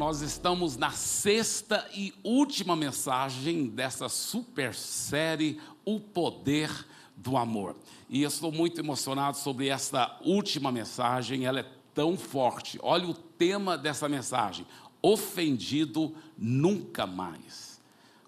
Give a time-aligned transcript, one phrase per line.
[0.00, 6.70] nós estamos na sexta e última mensagem dessa super série O Poder
[7.14, 7.76] do Amor.
[8.08, 12.78] E eu estou muito emocionado sobre esta última mensagem, ela é tão forte.
[12.82, 14.66] Olha o tema dessa mensagem:
[15.02, 17.78] ofendido nunca mais.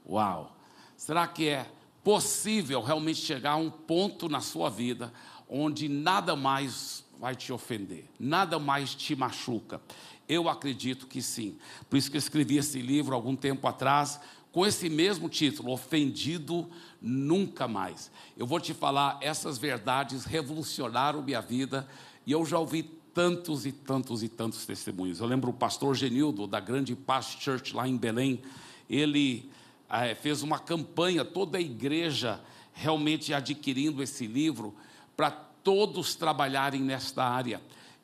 [0.07, 0.54] Uau!
[0.95, 1.66] Será que é
[2.04, 5.11] possível realmente chegar a um ponto na sua vida
[5.48, 9.81] onde nada mais vai te ofender, nada mais te machuca?
[10.29, 11.57] Eu acredito que sim.
[11.89, 14.21] Por isso que eu escrevi esse livro algum tempo atrás,
[14.53, 16.68] com esse mesmo título, Ofendido
[17.00, 18.11] Nunca Mais.
[18.36, 21.89] Eu vou te falar, essas verdades revolucionaram minha vida
[22.26, 22.82] e eu já ouvi
[23.14, 25.21] tantos e tantos e tantos testemunhos.
[25.21, 28.40] Eu lembro o pastor Genildo, da Grande Paz Church lá em Belém,
[28.89, 29.50] ele
[29.89, 32.41] é, fez uma campanha, toda a igreja
[32.73, 34.75] realmente adquirindo esse livro,
[35.17, 37.61] para todos trabalharem nesta área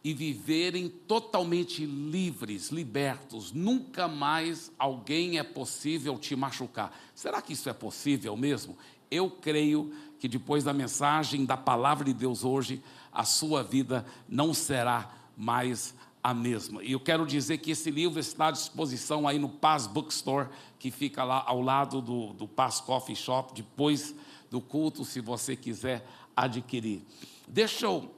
[0.08, 3.52] e viverem totalmente livres, libertos.
[3.52, 6.98] Nunca mais alguém é possível te machucar.
[7.14, 8.74] Será que isso é possível mesmo?
[9.10, 14.54] Eu creio que depois da mensagem da palavra de Deus hoje, a sua vida não
[14.54, 16.82] será mais a mesma.
[16.82, 20.90] E eu quero dizer que esse livro está à disposição aí no Paz Bookstore, que
[20.90, 24.14] fica lá ao lado do, do Paz Coffee Shop, depois
[24.50, 27.02] do culto, se você quiser adquirir.
[27.46, 28.17] Deixa eu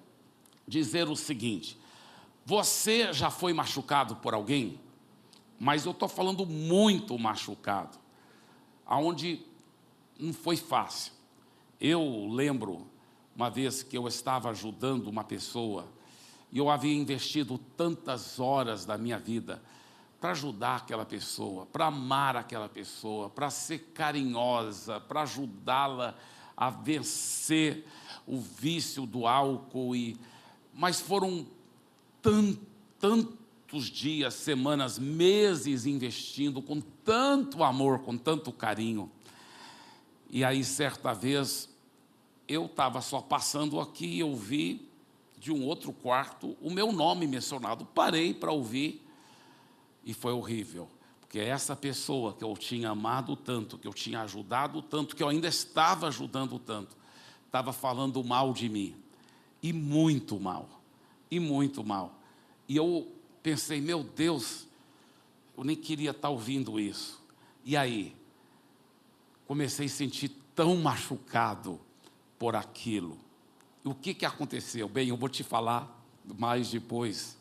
[0.71, 1.77] dizer o seguinte:
[2.47, 4.81] você já foi machucado por alguém?
[5.59, 7.99] Mas eu estou falando muito machucado,
[8.87, 9.45] aonde
[10.19, 11.13] não foi fácil.
[11.79, 12.87] Eu lembro
[13.37, 15.87] uma vez que eu estava ajudando uma pessoa
[16.53, 19.63] e eu havia investido tantas horas da minha vida
[20.21, 26.15] para ajudar aquela pessoa, para amar aquela pessoa, para ser carinhosa, para ajudá-la
[26.57, 27.87] a vencer
[28.27, 30.19] o vício do álcool e
[30.81, 31.47] mas foram
[32.23, 39.13] tantos dias, semanas, meses investindo com tanto amor, com tanto carinho.
[40.31, 41.69] E aí, certa vez,
[42.49, 44.89] eu estava só passando aqui e eu vi
[45.39, 47.85] de um outro quarto o meu nome mencionado.
[47.85, 49.07] Parei para ouvir
[50.03, 50.89] e foi horrível.
[51.21, 55.29] Porque essa pessoa que eu tinha amado tanto, que eu tinha ajudado tanto, que eu
[55.29, 56.97] ainda estava ajudando tanto,
[57.45, 58.97] estava falando mal de mim.
[59.63, 60.69] E muito mal.
[61.31, 62.19] E muito mal.
[62.69, 63.11] E eu
[63.43, 64.67] pensei, meu Deus,
[65.57, 67.21] eu nem queria estar ouvindo isso.
[67.65, 68.17] E aí,
[69.47, 71.81] comecei a sentir tão machucado
[72.39, 73.19] por aquilo.
[73.85, 74.89] O que, que aconteceu?
[74.89, 76.01] Bem, eu vou te falar
[76.39, 77.37] mais depois,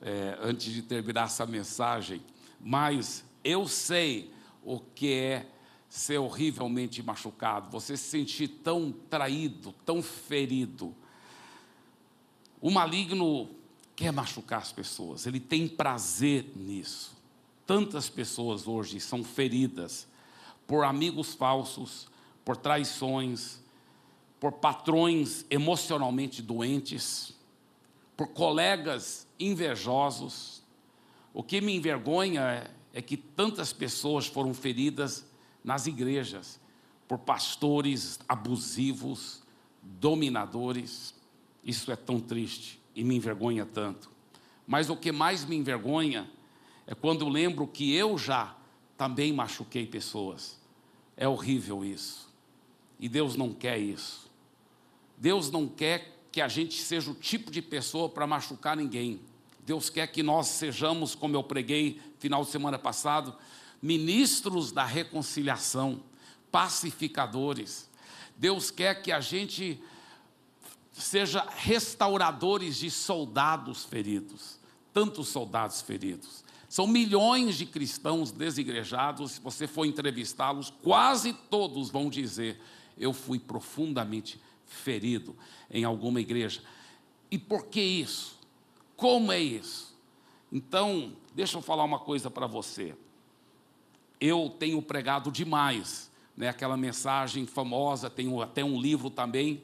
[0.00, 2.22] é, antes de terminar essa mensagem,
[2.60, 4.32] mas eu sei
[4.64, 5.46] o que é
[5.88, 10.94] ser horrivelmente machucado, você se sentir tão traído, tão ferido.
[12.60, 13.48] O maligno
[13.94, 17.16] quer machucar as pessoas, ele tem prazer nisso.
[17.66, 20.06] Tantas pessoas hoje são feridas
[20.66, 22.08] por amigos falsos,
[22.44, 23.60] por traições,
[24.38, 27.34] por patrões emocionalmente doentes,
[28.16, 30.62] por colegas invejosos.
[31.32, 35.26] O que me envergonha é, é que tantas pessoas foram feridas
[35.64, 36.60] nas igrejas
[37.08, 39.42] por pastores abusivos,
[39.82, 41.14] dominadores.
[41.66, 44.08] Isso é tão triste e me envergonha tanto.
[44.64, 46.30] Mas o que mais me envergonha
[46.86, 48.56] é quando lembro que eu já
[48.96, 50.60] também machuquei pessoas.
[51.16, 52.32] É horrível isso.
[53.00, 54.30] E Deus não quer isso.
[55.18, 59.20] Deus não quer que a gente seja o tipo de pessoa para machucar ninguém.
[59.64, 63.34] Deus quer que nós sejamos, como eu preguei final de semana passado,
[63.82, 66.00] ministros da reconciliação,
[66.52, 67.90] pacificadores.
[68.36, 69.82] Deus quer que a gente
[71.02, 74.58] seja restauradores de soldados feridos,
[74.92, 76.44] tantos soldados feridos.
[76.68, 82.60] São milhões de cristãos desigrejados, se você for entrevistá-los, quase todos vão dizer:
[82.98, 85.36] Eu fui profundamente ferido
[85.70, 86.62] em alguma igreja.
[87.30, 88.38] E por que isso?
[88.96, 89.94] Como é isso?
[90.50, 92.96] Então, deixa eu falar uma coisa para você.
[94.18, 99.62] Eu tenho pregado demais, né, aquela mensagem famosa, tenho até um livro também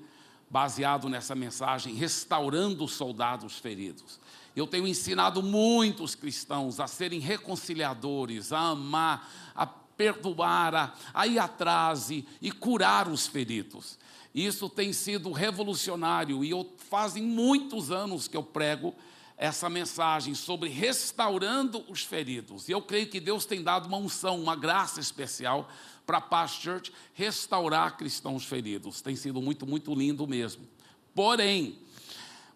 [0.53, 4.21] baseado nessa mensagem, restaurando os soldados feridos.
[4.55, 11.39] Eu tenho ensinado muitos cristãos a serem reconciliadores, a amar, a perdoar, a, a ir
[11.39, 13.99] atrás e, e curar os feridos.
[14.35, 18.95] Isso tem sido revolucionário e eu, fazem muitos anos que eu prego
[19.39, 22.69] essa mensagem sobre restaurando os feridos.
[22.69, 25.71] E eu creio que Deus tem dado uma unção, uma graça especial
[26.07, 29.01] para a Paz Church restaurar cristãos feridos.
[29.01, 30.67] Tem sido muito, muito lindo mesmo.
[31.15, 31.79] Porém,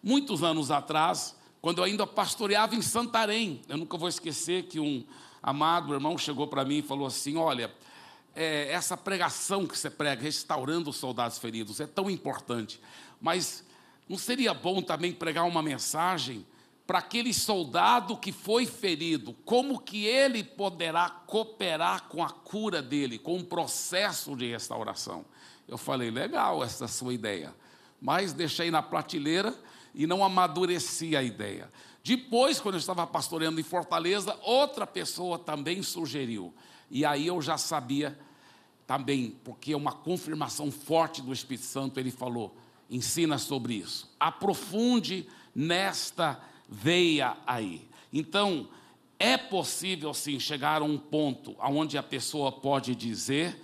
[0.01, 5.05] muitos anos atrás, quando eu ainda pastoreava em Santarém, eu nunca vou esquecer que um,
[5.41, 7.73] Amado, irmão chegou para mim e falou assim: Olha,
[8.35, 12.81] é, essa pregação que você prega, restaurando os soldados feridos, é tão importante,
[13.21, 13.63] mas
[14.09, 16.45] não seria bom também pregar uma mensagem
[16.87, 23.19] para aquele soldado que foi ferido, como que ele poderá cooperar com a cura dele,
[23.19, 25.25] com o processo de restauração?
[25.67, 27.53] Eu falei, legal essa sua ideia,
[27.99, 29.53] mas deixei na prateleira
[29.93, 31.69] e não amadureci a ideia.
[32.01, 36.53] Depois, quando eu estava pastoreando em Fortaleza, outra pessoa também sugeriu.
[36.89, 38.17] E aí eu já sabia
[38.85, 42.55] também, porque é uma confirmação forte do Espírito Santo, ele falou:
[42.89, 47.87] ensina sobre isso, aprofunde nesta veia aí.
[48.11, 48.67] Então,
[49.19, 53.61] é possível sim chegar a um ponto onde a pessoa pode dizer: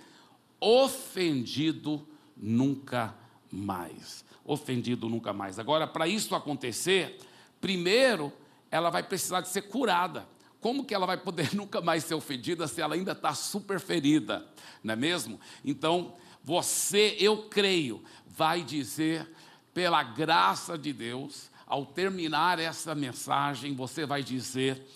[0.60, 2.06] ofendido
[2.36, 3.14] nunca
[3.50, 4.24] mais.
[4.44, 5.58] Ofendido nunca mais.
[5.58, 7.18] Agora, para isso acontecer,
[7.64, 8.30] Primeiro,
[8.70, 10.28] ela vai precisar de ser curada.
[10.60, 14.46] Como que ela vai poder nunca mais ser ofendida se ela ainda está super ferida,
[14.82, 15.40] não é mesmo?
[15.64, 16.12] Então,
[16.42, 19.26] você, eu creio, vai dizer,
[19.72, 24.86] pela graça de Deus, ao terminar essa mensagem, você vai dizer: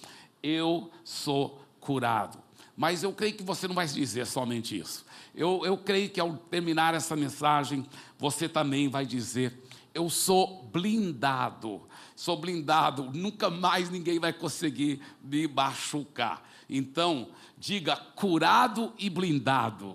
[0.42, 2.38] Eu sou curado.
[2.76, 5.04] Mas eu creio que você não vai dizer somente isso.
[5.34, 7.84] Eu, eu creio que ao terminar essa mensagem,
[8.18, 9.62] você também vai dizer:
[9.94, 11.88] Eu sou blindado
[12.18, 16.42] sou blindado, nunca mais ninguém vai conseguir me machucar.
[16.68, 19.94] Então, diga curado e blindado.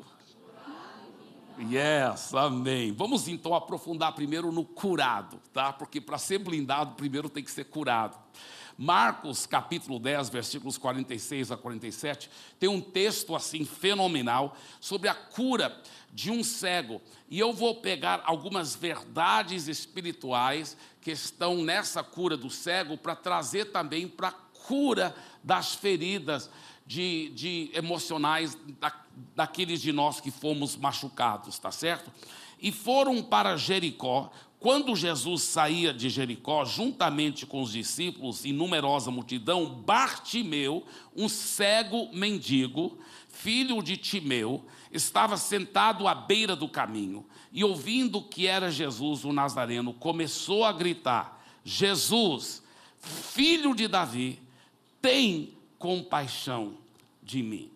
[1.59, 2.91] Yes, amém.
[2.91, 5.71] Vamos então aprofundar primeiro no curado, tá?
[5.71, 8.17] Porque para ser blindado, primeiro tem que ser curado.
[8.75, 12.29] Marcos capítulo 10, versículos 46 a 47,
[12.59, 15.79] tem um texto assim fenomenal sobre a cura
[16.11, 16.99] de um cego.
[17.29, 23.65] E eu vou pegar algumas verdades espirituais que estão nessa cura do cego para trazer
[23.65, 26.49] também para a cura das feridas
[26.85, 28.93] de, de emocionais da,
[29.35, 32.11] daqueles de nós que fomos machucados, tá certo?
[32.59, 34.31] E foram para Jericó.
[34.59, 40.85] Quando Jesus saía de Jericó, juntamente com os discípulos e numerosa multidão, Bartimeu,
[41.15, 42.97] um cego mendigo,
[43.27, 49.33] filho de Timeu, estava sentado à beira do caminho e, ouvindo que era Jesus o
[49.33, 52.63] Nazareno, começou a gritar: Jesus,
[52.99, 54.39] filho de Davi,
[55.01, 55.53] tem
[55.83, 56.77] compaixão
[57.21, 57.69] de mim.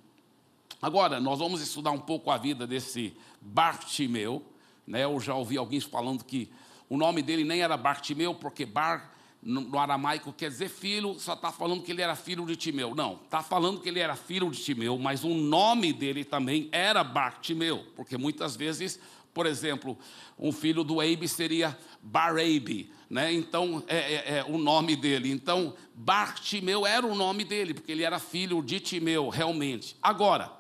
[0.82, 4.42] Agora, nós vamos estudar um pouco a vida desse Bartimeu.
[4.88, 5.04] Né?
[5.04, 6.50] Eu já ouvi alguém falando que
[6.88, 9.12] o nome dele nem era Bartimeu, porque Bar
[9.44, 12.96] no aramaico quer dizer filho, só está falando que ele era filho de Timeu.
[12.96, 17.04] Não, está falando que ele era filho de Timeu, mas o nome dele também era
[17.04, 19.02] Bartimeu, porque muitas vezes,
[19.38, 19.96] por exemplo,
[20.40, 23.32] um filho do Eibe seria Barabe, né?
[23.32, 25.30] então é, é, é, o nome dele.
[25.30, 29.96] Então, Bartimeu era o nome dele, porque ele era filho de Timeu, realmente.
[30.02, 30.52] Agora,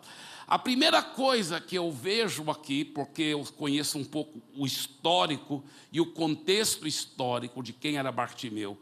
[0.45, 5.99] a primeira coisa que eu vejo aqui, porque eu conheço um pouco o histórico e
[5.99, 8.79] o contexto histórico de quem era Bartimeu,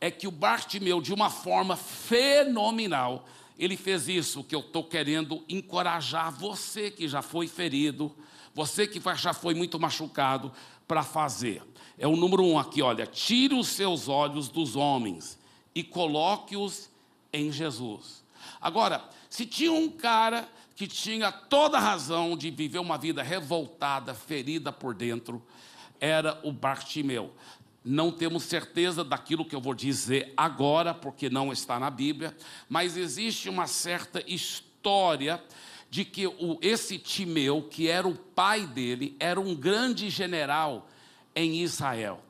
[0.00, 5.44] é que o Bartimeu, de uma forma fenomenal, ele fez isso que eu estou querendo
[5.48, 8.12] encorajar você que já foi ferido,
[8.56, 10.50] você que já foi muito machucado,
[10.88, 11.62] para fazer.
[11.98, 15.38] É o número um aqui, olha: tire os seus olhos dos homens
[15.74, 16.88] e coloque-os
[17.30, 18.24] em Jesus.
[18.58, 24.14] Agora, se tinha um cara que tinha toda a razão de viver uma vida revoltada,
[24.14, 25.42] ferida por dentro,
[26.00, 27.34] era o Bartimeu.
[27.84, 32.34] Não temos certeza daquilo que eu vou dizer agora, porque não está na Bíblia,
[32.70, 35.42] mas existe uma certa história
[35.90, 40.88] de que o, esse Timeu, que era o pai dele, era um grande general
[41.34, 42.22] em Israel.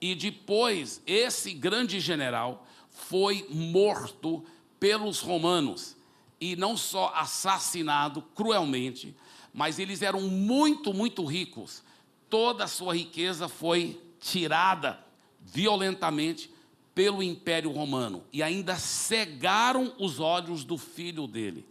[0.00, 4.44] E depois, esse grande general foi morto
[4.78, 5.96] pelos romanos
[6.40, 9.14] e não só assassinado cruelmente,
[9.52, 11.82] mas eles eram muito, muito ricos.
[12.30, 14.98] Toda a sua riqueza foi tirada
[15.40, 16.50] violentamente
[16.94, 21.66] pelo Império Romano e ainda cegaram os olhos do filho dele,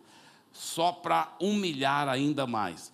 [0.59, 2.91] só para humilhar ainda mais.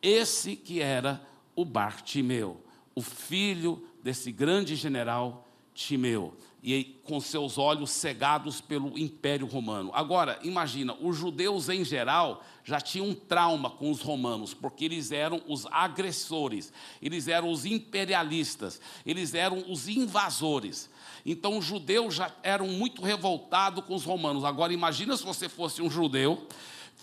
[0.00, 1.20] Esse que era
[1.56, 9.48] o Bartimeu, o filho desse grande general Timeu e com seus olhos cegados pelo Império
[9.48, 9.90] Romano.
[9.94, 15.10] Agora, imagina, os judeus em geral já tinham um trauma com os romanos, porque eles
[15.10, 16.72] eram os agressores,
[17.02, 20.88] eles eram os imperialistas, eles eram os invasores.
[21.26, 24.44] Então, os judeus já eram muito revoltados com os romanos.
[24.44, 26.46] Agora, imagina se você fosse um judeu,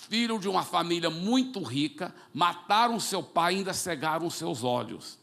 [0.09, 5.17] filho de uma família muito rica, mataram seu pai e ainda cegaram seus olhos.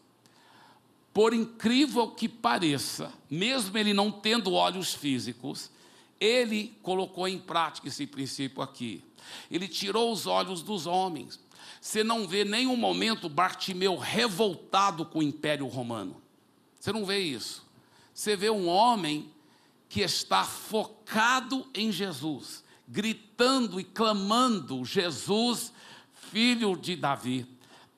[1.12, 5.70] Por incrível que pareça, mesmo ele não tendo olhos físicos,
[6.18, 9.02] ele colocou em prática esse princípio aqui.
[9.50, 11.38] Ele tirou os olhos dos homens.
[11.80, 16.20] Você não vê nenhum momento Bartimeu revoltado com o Império Romano.
[16.78, 17.64] Você não vê isso.
[18.14, 19.30] Você vê um homem
[19.88, 25.72] que está focado em Jesus, gritando e clamando: Jesus,
[26.30, 27.46] filho de Davi,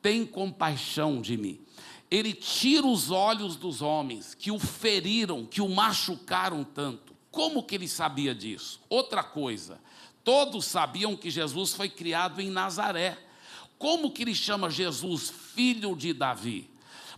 [0.00, 1.60] tem compaixão de mim.
[2.10, 7.12] Ele tira os olhos dos homens que o feriram, que o machucaram tanto.
[7.30, 8.80] Como que ele sabia disso?
[8.88, 9.80] Outra coisa,
[10.22, 13.18] todos sabiam que Jesus foi criado em Nazaré.
[13.76, 16.70] Como que ele chama Jesus filho de Davi?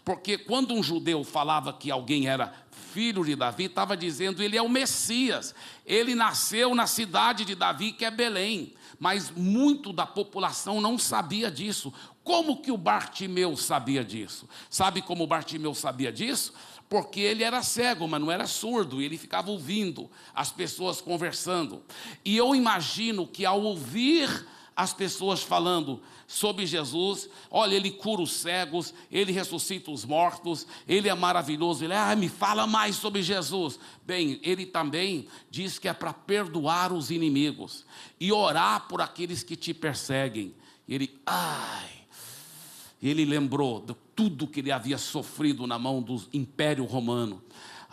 [0.02, 2.54] Porque quando um judeu falava que alguém era
[2.96, 5.54] filho de Davi, estava dizendo ele é o Messias.
[5.84, 8.72] Ele nasceu na cidade de Davi, que é Belém.
[8.98, 11.92] Mas muito da população não sabia disso.
[12.24, 14.48] Como que o Bartimeu sabia disso?
[14.70, 16.54] Sabe como o Bartimeu sabia disso?
[16.88, 21.82] Porque ele era cego, mas não era surdo, ele ficava ouvindo as pessoas conversando.
[22.24, 27.30] E eu imagino que ao ouvir as pessoas falando sobre Jesus.
[27.50, 31.82] Olha, ele cura os cegos, ele ressuscita os mortos, ele é maravilhoso.
[31.82, 33.80] Ele, ah, me fala mais sobre Jesus.
[34.04, 37.86] Bem, ele também diz que é para perdoar os inimigos
[38.20, 40.54] e orar por aqueles que te perseguem.
[40.86, 41.88] Ele, ai,
[43.02, 47.42] ele lembrou de tudo que ele havia sofrido na mão do Império Romano.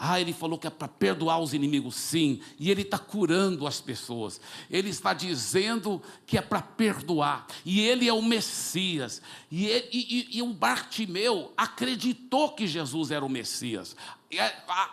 [0.05, 3.79] Ah, ele falou que é para perdoar os inimigos, sim, e ele está curando as
[3.79, 9.87] pessoas, ele está dizendo que é para perdoar, e ele é o Messias, e, ele,
[9.93, 13.95] e, e, e o Bartimeu acreditou que Jesus era o Messias,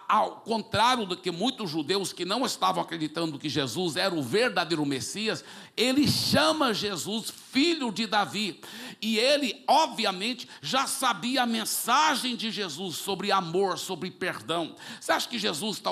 [0.08, 4.84] ao contrário do que muitos judeus que não estavam acreditando que Jesus era o verdadeiro
[4.84, 5.44] Messias,
[5.76, 8.60] ele chama Jesus filho de Davi.
[9.02, 14.76] E ele, obviamente, já sabia a mensagem de Jesus sobre amor, sobre perdão.
[15.00, 15.82] Você acha que Jesus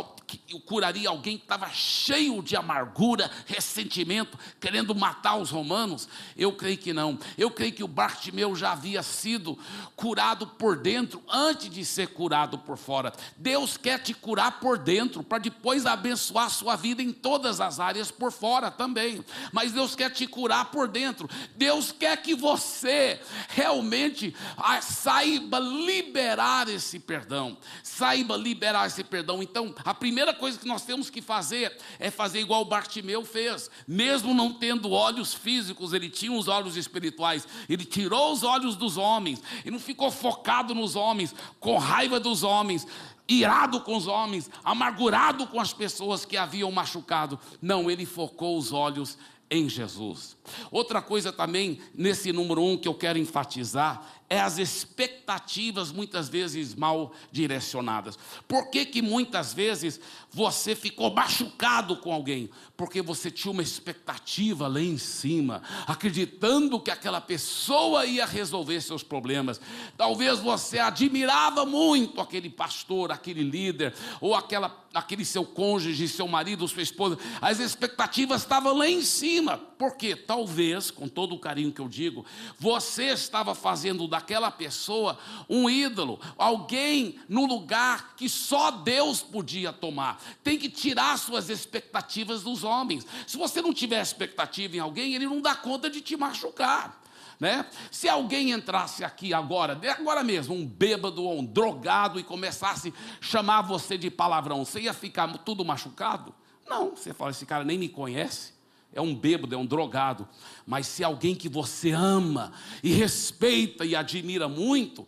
[0.66, 6.08] curaria alguém que estava cheio de amargura, ressentimento, querendo matar os romanos?
[6.36, 7.18] Eu creio que não.
[7.36, 9.58] Eu creio que o Bartimeu já havia sido
[9.96, 13.12] curado por dentro antes de ser curado por fora.
[13.38, 17.78] Deus quer te curar por dentro, para depois abençoar a sua vida em todas as
[17.78, 19.24] áreas por fora também.
[19.52, 21.30] Mas Deus quer te curar por dentro.
[21.54, 27.56] Deus quer que você realmente ah, saiba liberar esse perdão.
[27.80, 29.40] Saiba liberar esse perdão.
[29.40, 33.70] Então, a primeira coisa que nós temos que fazer é fazer igual Bartimeu fez.
[33.86, 37.46] Mesmo não tendo olhos físicos, ele tinha os olhos espirituais.
[37.68, 39.40] Ele tirou os olhos dos homens.
[39.64, 42.84] E não ficou focado nos homens, com raiva dos homens
[43.28, 47.38] irado com os homens, amargurado com as pessoas que haviam machucado.
[47.60, 49.18] Não, ele focou os olhos
[49.50, 50.36] em Jesus.
[50.70, 56.74] Outra coisa também, nesse número um, que eu quero enfatizar, é as expectativas muitas vezes
[56.74, 58.18] mal direcionadas.
[58.46, 59.98] Por que, que muitas vezes
[60.30, 62.50] você ficou machucado com alguém?
[62.76, 69.02] Porque você tinha uma expectativa lá em cima, acreditando que aquela pessoa ia resolver seus
[69.02, 69.60] problemas.
[69.96, 76.68] Talvez você admirava muito aquele pastor, aquele líder, ou aquela, aquele seu cônjuge, seu marido,
[76.68, 77.18] sua esposa.
[77.40, 79.56] As expectativas estavam lá em cima.
[79.56, 80.14] Por quê?
[80.14, 82.26] Talvez, com todo o carinho que eu digo,
[82.58, 85.16] você estava fazendo da daquela pessoa
[85.48, 90.20] um ídolo, alguém no lugar que só Deus podia tomar.
[90.42, 93.06] Tem que tirar suas expectativas dos homens.
[93.26, 97.00] Se você não tiver expectativa em alguém, ele não dá conta de te machucar.
[97.38, 97.64] Né?
[97.90, 102.92] Se alguém entrasse aqui agora, agora mesmo, um bêbado ou um drogado e começasse a
[103.20, 106.34] chamar você de palavrão, você ia ficar tudo machucado?
[106.68, 108.58] Não, você fala, esse cara nem me conhece
[108.92, 110.28] é um bêbado, é um drogado.
[110.66, 112.52] Mas se alguém que você ama
[112.82, 115.06] e respeita e admira muito,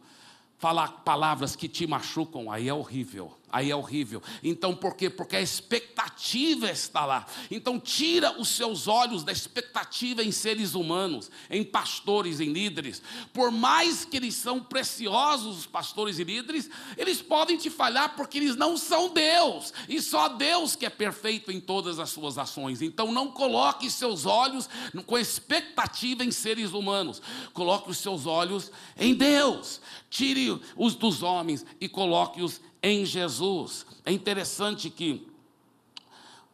[0.58, 3.36] falar palavras que te machucam, aí é horrível.
[3.52, 4.22] Aí é horrível.
[4.42, 5.10] Então, por quê?
[5.10, 7.26] Porque a expectativa está lá.
[7.50, 13.02] Então, tira os seus olhos da expectativa em seres humanos, em pastores, em líderes.
[13.32, 18.38] Por mais que eles são preciosos, os pastores e líderes, eles podem te falhar porque
[18.38, 19.72] eles não são Deus.
[19.88, 22.82] E só Deus que é perfeito em todas as suas ações.
[22.82, 24.68] Então, não coloque seus olhos
[25.06, 27.20] com expectativa em seres humanos.
[27.52, 29.80] Coloque os seus olhos em Deus.
[30.08, 32.69] Tire os dos homens e coloque-os em
[33.04, 33.86] Jesus.
[34.04, 35.29] É interessante que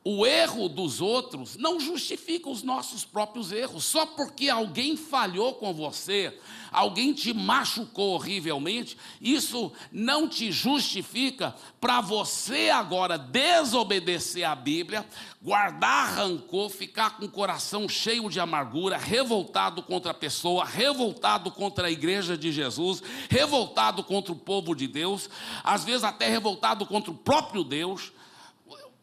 [0.08, 3.84] o erro dos outros não justifica os nossos próprios erros.
[3.84, 6.32] Só porque alguém falhou com você,
[6.70, 15.04] alguém te machucou horrivelmente, isso não te justifica para você agora desobedecer a Bíblia,
[15.42, 21.88] guardar rancor, ficar com o coração cheio de amargura, revoltado contra a pessoa, revoltado contra
[21.88, 25.28] a igreja de Jesus, revoltado contra o povo de Deus,
[25.64, 28.12] às vezes até revoltado contra o próprio Deus.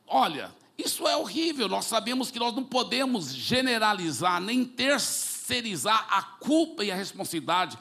[0.08, 1.70] Olha, Isso é horrível.
[1.70, 7.78] Nós sabemos que nós não podemos generalizar nem terceirizar a culpa e a responsabilidade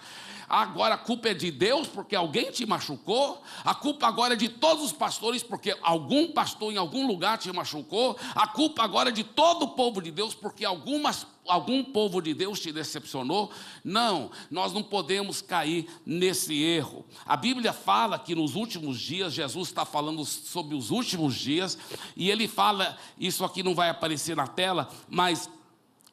[0.53, 4.51] agora a culpa é de Deus porque alguém te machucou, a culpa agora é de
[4.51, 9.13] todos os pastores porque algum pastor em algum lugar te machucou, a culpa agora é
[9.13, 13.51] de todo o povo de Deus porque algumas, algum povo de Deus te decepcionou.
[13.83, 17.07] Não, nós não podemos cair nesse erro.
[17.25, 21.79] A Bíblia fala que nos últimos dias, Jesus está falando sobre os últimos dias,
[22.15, 25.49] e ele fala, isso aqui não vai aparecer na tela, mas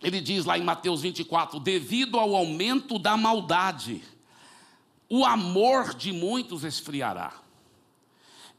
[0.02, 4.02] ele diz lá em Mateus 24: devido ao aumento da maldade
[5.10, 7.34] o amor de muitos esfriará.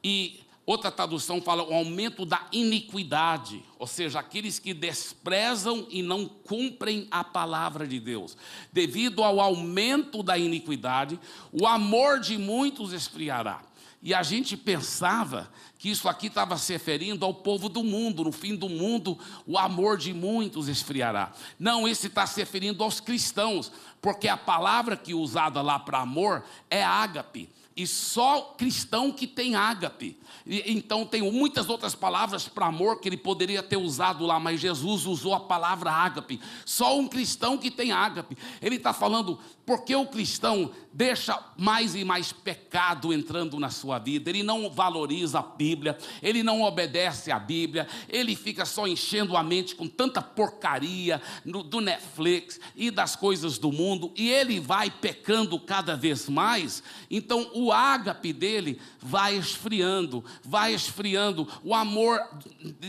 [0.03, 6.27] E outra tradução fala o aumento da iniquidade, ou seja, aqueles que desprezam e não
[6.27, 8.37] cumprem a palavra de Deus.
[8.73, 11.19] Devido ao aumento da iniquidade,
[11.53, 13.63] o amor de muitos esfriará.
[14.03, 18.25] E a gente pensava que isso aqui estava se referindo ao povo do mundo.
[18.25, 21.33] No fim do mundo, o amor de muitos esfriará.
[21.59, 26.01] Não, esse está se referindo aos cristãos, porque a palavra que é usada lá para
[26.01, 27.51] amor é ágape.
[27.81, 30.19] E só cristão que tem ágape.
[30.47, 34.61] E, então tem muitas outras palavras para amor que ele poderia ter usado lá, mas
[34.61, 36.39] Jesus usou a palavra ágape.
[36.67, 38.37] Só um cristão que tem ágape.
[38.61, 44.29] Ele está falando porque o cristão deixa mais e mais pecado entrando na sua vida,
[44.29, 49.43] ele não valoriza a Bíblia, ele não obedece à Bíblia, ele fica só enchendo a
[49.45, 54.91] mente com tanta porcaria no, do Netflix e das coisas do mundo, e ele vai
[54.91, 62.21] pecando cada vez mais, então o ágape dele vai esfriando, vai esfriando, o amor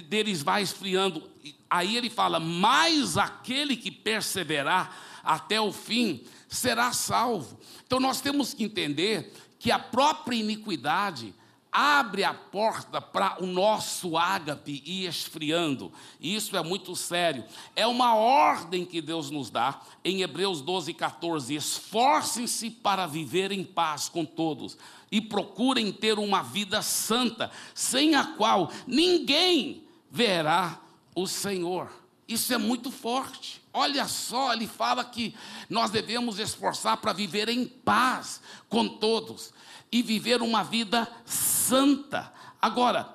[0.08, 1.30] deles vai esfriando.
[1.70, 7.60] Aí ele fala: mais aquele que perseverar até o fim será salvo.
[7.86, 11.34] Então nós temos que entender que a própria iniquidade
[11.72, 15.92] abre a porta para o nosso ágape ir esfriando.
[16.20, 17.46] Isso é muito sério.
[17.76, 21.56] É uma ordem que Deus nos dá em Hebreus 12, 14.
[21.56, 24.78] Esforcem-se para viver em paz com todos
[25.10, 30.80] e procurem ter uma vida santa, sem a qual ninguém verá
[31.16, 31.90] o Senhor.
[32.28, 33.62] Isso é muito forte.
[33.74, 35.34] Olha só, ele fala que
[35.70, 39.54] nós devemos esforçar para viver em paz com todos
[39.92, 42.32] e viver uma vida santa.
[42.62, 43.14] Agora,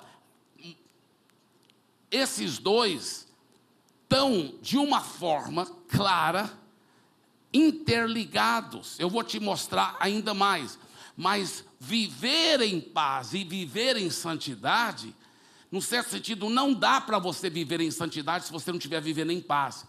[2.11, 3.27] esses dois
[4.03, 6.51] estão de uma forma clara
[7.53, 8.99] interligados.
[8.99, 10.77] Eu vou te mostrar ainda mais.
[11.15, 15.15] Mas viver em paz e viver em santidade,
[15.71, 19.31] num certo sentido, não dá para você viver em santidade se você não estiver vivendo
[19.31, 19.85] em paz.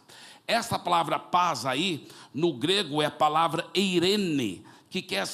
[0.46, 5.28] Essa palavra paz aí, no grego, é a palavra eirene, que quer,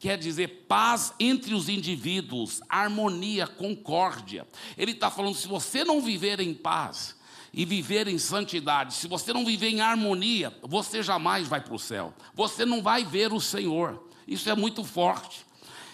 [0.00, 4.48] quer dizer paz entre os indivíduos, harmonia, concórdia.
[4.76, 7.14] Ele está falando: se você não viver em paz
[7.52, 11.78] e viver em santidade, se você não viver em harmonia, você jamais vai para o
[11.78, 14.08] céu, você não vai ver o Senhor.
[14.26, 15.46] Isso é muito forte.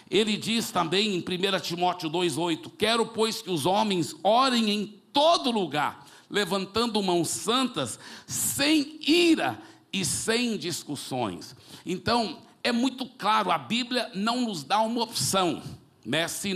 [0.08, 5.50] Ele diz também em 1 Timóteo 2,8: Quero, pois, que os homens orem em todo
[5.50, 9.60] lugar levantando mãos santas, sem ira
[9.92, 11.54] e sem discussões.
[11.84, 15.62] Então, é muito claro, a Bíblia não nos dá uma opção.
[16.04, 16.26] Né?
[16.26, 16.52] Se,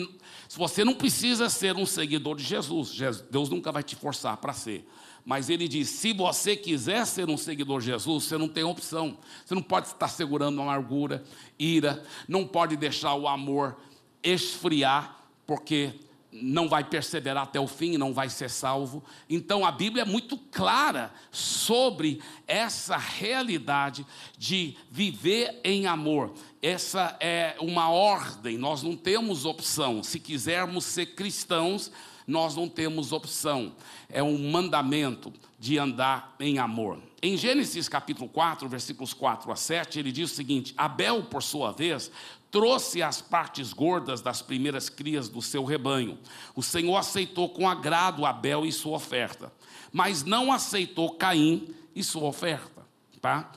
[0.48, 2.98] se você não precisa ser um seguidor de Jesus,
[3.30, 4.88] Deus nunca vai te forçar para ser.
[5.24, 9.18] Mas ele diz: se você quiser ser um seguidor de Jesus, você não tem opção.
[9.44, 11.22] Você não pode estar segurando amargura,
[11.58, 13.76] ira, não pode deixar o amor
[14.22, 15.94] esfriar, porque
[16.32, 19.02] não vai perseverar até o fim, não vai ser salvo.
[19.28, 24.06] Então a Bíblia é muito clara sobre essa realidade
[24.38, 26.32] de viver em amor.
[26.62, 30.02] Essa é uma ordem, nós não temos opção.
[30.02, 31.90] Se quisermos ser cristãos,
[32.26, 33.74] nós não temos opção.
[34.08, 36.98] É um mandamento de andar em amor.
[37.22, 41.72] Em Gênesis capítulo 4, versículos 4 a 7, ele diz o seguinte: Abel, por sua
[41.72, 42.10] vez,
[42.50, 46.18] trouxe as partes gordas das primeiras crias do seu rebanho.
[46.54, 49.52] O Senhor aceitou com agrado Abel e sua oferta,
[49.92, 52.86] mas não aceitou Caim e sua oferta,
[53.20, 53.52] tá?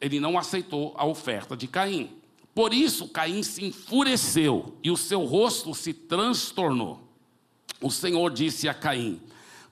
[0.00, 2.10] Ele não aceitou a oferta de Caim.
[2.54, 7.08] Por isso Caim se enfureceu e o seu rosto se transtornou.
[7.80, 9.20] O Senhor disse a Caim: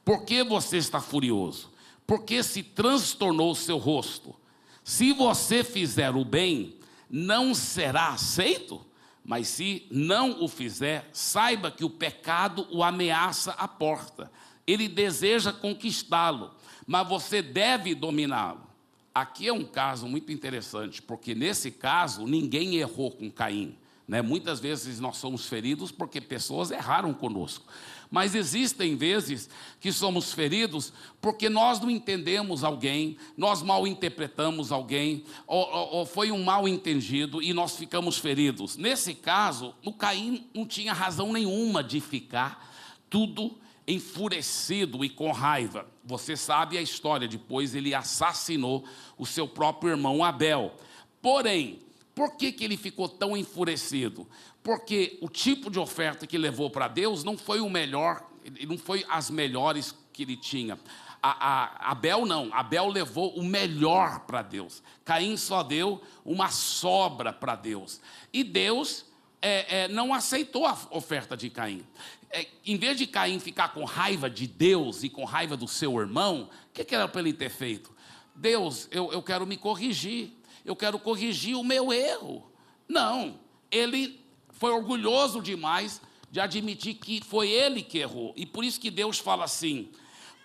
[0.05, 1.71] Por que você está furioso?
[2.07, 4.35] Por que se transtornou o seu rosto?
[4.83, 6.78] Se você fizer o bem,
[7.11, 8.85] não será aceito,
[9.25, 14.31] mas se não o fizer, saiba que o pecado o ameaça à porta.
[14.67, 16.55] Ele deseja conquistá-lo,
[16.87, 18.67] mas você deve dominá-lo.
[19.15, 23.77] Aqui é um caso muito interessante, porque nesse caso ninguém errou com Caim.
[24.07, 24.23] Né?
[24.23, 27.67] Muitas vezes nós somos feridos porque pessoas erraram conosco.
[28.11, 35.25] Mas existem vezes que somos feridos porque nós não entendemos alguém, nós mal interpretamos alguém,
[35.47, 38.77] ou, ou, ou, foi um mal entendido e nós ficamos feridos.
[38.77, 42.67] Nesse caso, o Caim não tinha razão nenhuma de ficar
[43.11, 45.87] tudo enfurecido e com raiva.
[46.05, 48.85] Você sabe a história, depois ele assassinou
[49.17, 50.75] o seu próprio irmão Abel.
[51.23, 51.79] Porém,
[52.15, 54.27] por que, que ele ficou tão enfurecido?
[54.69, 58.29] Porque o tipo de oferta que levou para Deus não foi o melhor,
[58.67, 60.79] não foi as melhores que ele tinha.
[61.23, 64.83] A, a, Abel não, Abel levou o melhor para Deus.
[65.07, 67.99] Caim só deu uma sobra para Deus.
[68.31, 69.07] E Deus
[69.41, 71.83] é, é, não aceitou a oferta de Caim.
[72.29, 75.99] É, em vez de Caim ficar com raiva de Deus e com raiva do seu
[75.99, 77.91] irmão, o que, que era para ele ter feito?
[78.37, 82.53] Deus, eu, eu quero me corrigir eu quero corrigir o meu erro.
[82.87, 84.28] Não, ele
[84.59, 88.33] foi orgulhoso demais de admitir que foi ele que errou.
[88.37, 89.89] E por isso que Deus fala assim: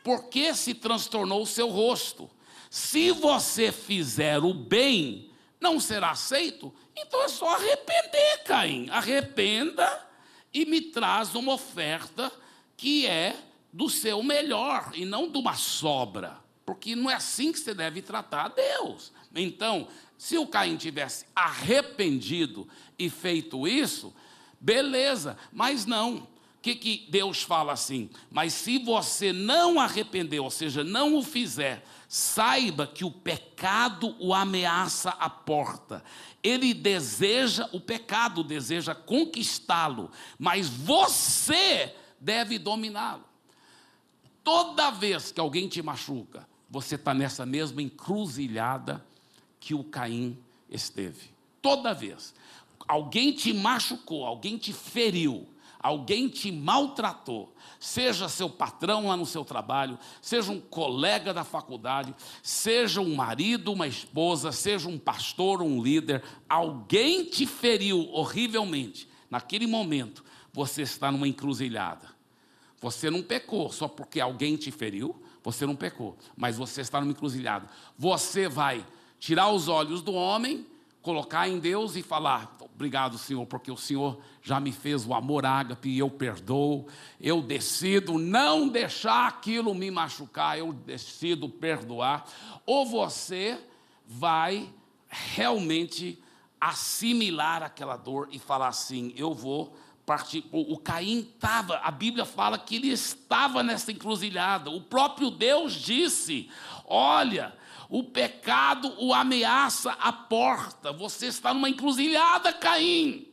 [0.04, 2.30] por que se transtornou o seu rosto?
[2.70, 6.74] Se você fizer o bem, não será aceito?
[6.96, 8.90] Então é só arrepender, Caim.
[8.90, 10.08] Arrependa
[10.54, 12.32] e me traz uma oferta
[12.78, 13.36] que é
[13.72, 16.38] do seu melhor e não de uma sobra.
[16.66, 19.12] Porque não é assim que você deve tratar a Deus.
[19.36, 19.88] Então,
[20.24, 22.66] se o Caim tivesse arrependido
[22.98, 24.16] e feito isso,
[24.58, 26.16] beleza, mas não.
[26.16, 26.28] O
[26.62, 28.10] que, que Deus fala assim?
[28.32, 34.34] Mas se você não arrependeu, ou seja, não o fizer, saiba que o pecado o
[34.34, 36.02] ameaça à porta.
[36.42, 40.10] Ele deseja o pecado, deseja conquistá-lo,
[40.40, 43.26] mas você deve dominá-lo.
[44.42, 49.06] Toda vez que alguém te machuca, você está nessa mesma encruzilhada
[49.64, 50.38] que o Caim
[50.70, 51.32] esteve.
[51.62, 52.36] Toda vez.
[52.86, 55.48] Alguém te machucou, alguém te feriu,
[55.80, 62.14] alguém te maltratou, seja seu patrão lá no seu trabalho, seja um colega da faculdade,
[62.42, 69.08] seja um marido, uma esposa, seja um pastor, um líder, alguém te feriu horrivelmente.
[69.32, 72.10] Naquele momento, você está numa encruzilhada.
[72.82, 77.14] Você não pecou só porque alguém te feriu, você não pecou, mas você está numa
[77.14, 77.70] encruzilhada.
[77.98, 78.86] Você vai
[79.24, 80.68] tirar os olhos do homem,
[81.02, 85.46] colocar em Deus e falar: Obrigado, Senhor, porque o Senhor já me fez o amor
[85.46, 86.88] ágape e eu perdoo.
[87.22, 92.26] Eu decido não deixar aquilo me machucar, eu decido perdoar.
[92.66, 93.58] Ou você
[94.06, 94.70] vai
[95.08, 96.22] realmente
[96.60, 99.74] assimilar aquela dor e falar assim: Eu vou
[100.06, 100.44] partir.
[100.52, 104.70] O, Caim estava, a Bíblia fala que ele estava nessa encruzilhada.
[104.70, 106.50] O próprio Deus disse:
[106.86, 107.63] Olha
[107.94, 110.92] o pecado o ameaça à porta.
[110.92, 113.28] Você está numa encruzilhada, Caim.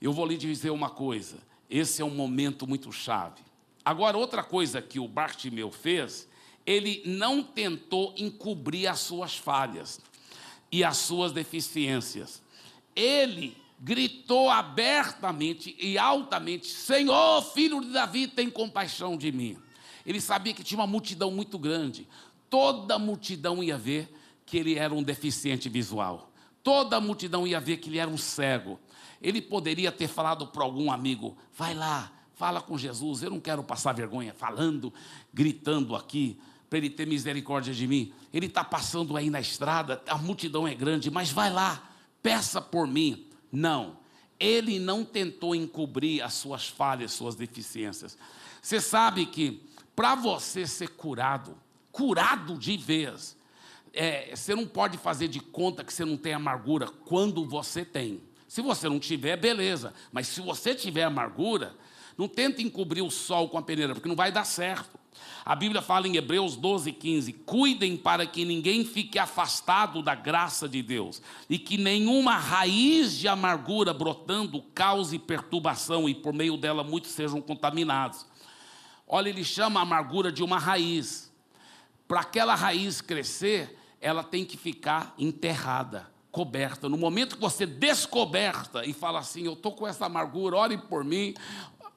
[0.00, 1.36] Eu vou lhe dizer uma coisa:
[1.68, 3.42] esse é um momento muito chave.
[3.84, 6.26] Agora, outra coisa que o Bartimeu fez,
[6.64, 10.00] ele não tentou encobrir as suas falhas
[10.72, 12.42] e as suas deficiências.
[12.94, 19.58] Ele gritou abertamente e altamente: Senhor, filho de Davi, tem compaixão de mim.
[20.06, 22.06] Ele sabia que tinha uma multidão muito grande
[22.48, 24.12] toda a multidão ia ver
[24.44, 26.32] que ele era um deficiente visual.
[26.62, 28.78] Toda a multidão ia ver que ele era um cego.
[29.20, 33.62] Ele poderia ter falado para algum amigo: vai lá, fala com Jesus, eu não quero
[33.62, 34.92] passar vergonha falando,
[35.32, 38.12] gritando aqui, para ele ter misericórdia de mim.
[38.32, 41.90] Ele está passando aí na estrada, a multidão é grande, mas vai lá,
[42.22, 43.26] peça por mim.
[43.50, 43.98] Não,
[44.38, 48.18] ele não tentou encobrir as suas falhas, suas deficiências.
[48.60, 49.62] Você sabe que
[49.94, 51.56] para você ser curado,
[51.96, 53.34] curado de vez.
[53.94, 58.20] É, você não pode fazer de conta que você não tem amargura quando você tem.
[58.46, 59.94] Se você não tiver, beleza.
[60.12, 61.74] Mas se você tiver amargura,
[62.18, 64.98] não tenta encobrir o sol com a peneira, porque não vai dar certo.
[65.42, 70.68] A Bíblia fala em Hebreus 12, 15: Cuidem para que ninguém fique afastado da graça
[70.68, 76.84] de Deus, e que nenhuma raiz de amargura brotando cause perturbação, e por meio dela
[76.84, 78.26] muitos sejam contaminados.
[79.08, 81.25] Olha, ele chama a amargura de uma raiz
[82.06, 86.88] para aquela raiz crescer, ela tem que ficar enterrada, coberta.
[86.88, 91.04] No momento que você descoberta e fala assim: Eu estou com essa amargura, ore por
[91.04, 91.34] mim,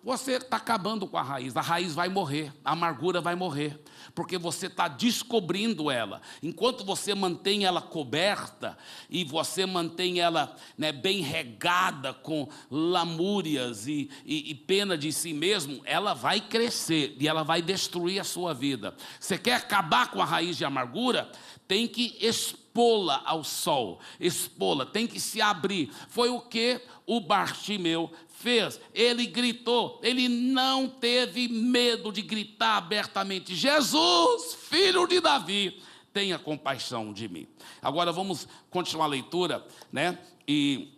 [0.04, 1.56] você está acabando com a raiz.
[1.56, 3.80] A raiz vai morrer, a amargura vai morrer
[4.14, 6.22] porque você está descobrindo ela.
[6.42, 8.78] Enquanto você mantém ela coberta
[9.10, 15.34] e você mantém ela né, bem regada com lamúrias e, e, e pena de si
[15.34, 18.96] mesmo, ela vai crescer e ela vai destruir a sua vida.
[19.20, 21.32] Você quer acabar com a raiz de amargura?
[21.68, 25.92] Tem que expor expô-la ao sol, expô-la, tem que se abrir.
[26.08, 28.80] Foi o que o Bartimeu fez.
[28.94, 35.82] Ele gritou, ele não teve medo de gritar abertamente: Jesus, filho de Davi,
[36.14, 37.48] tenha compaixão de mim.
[37.82, 40.18] Agora vamos continuar a leitura, né?
[40.48, 40.94] E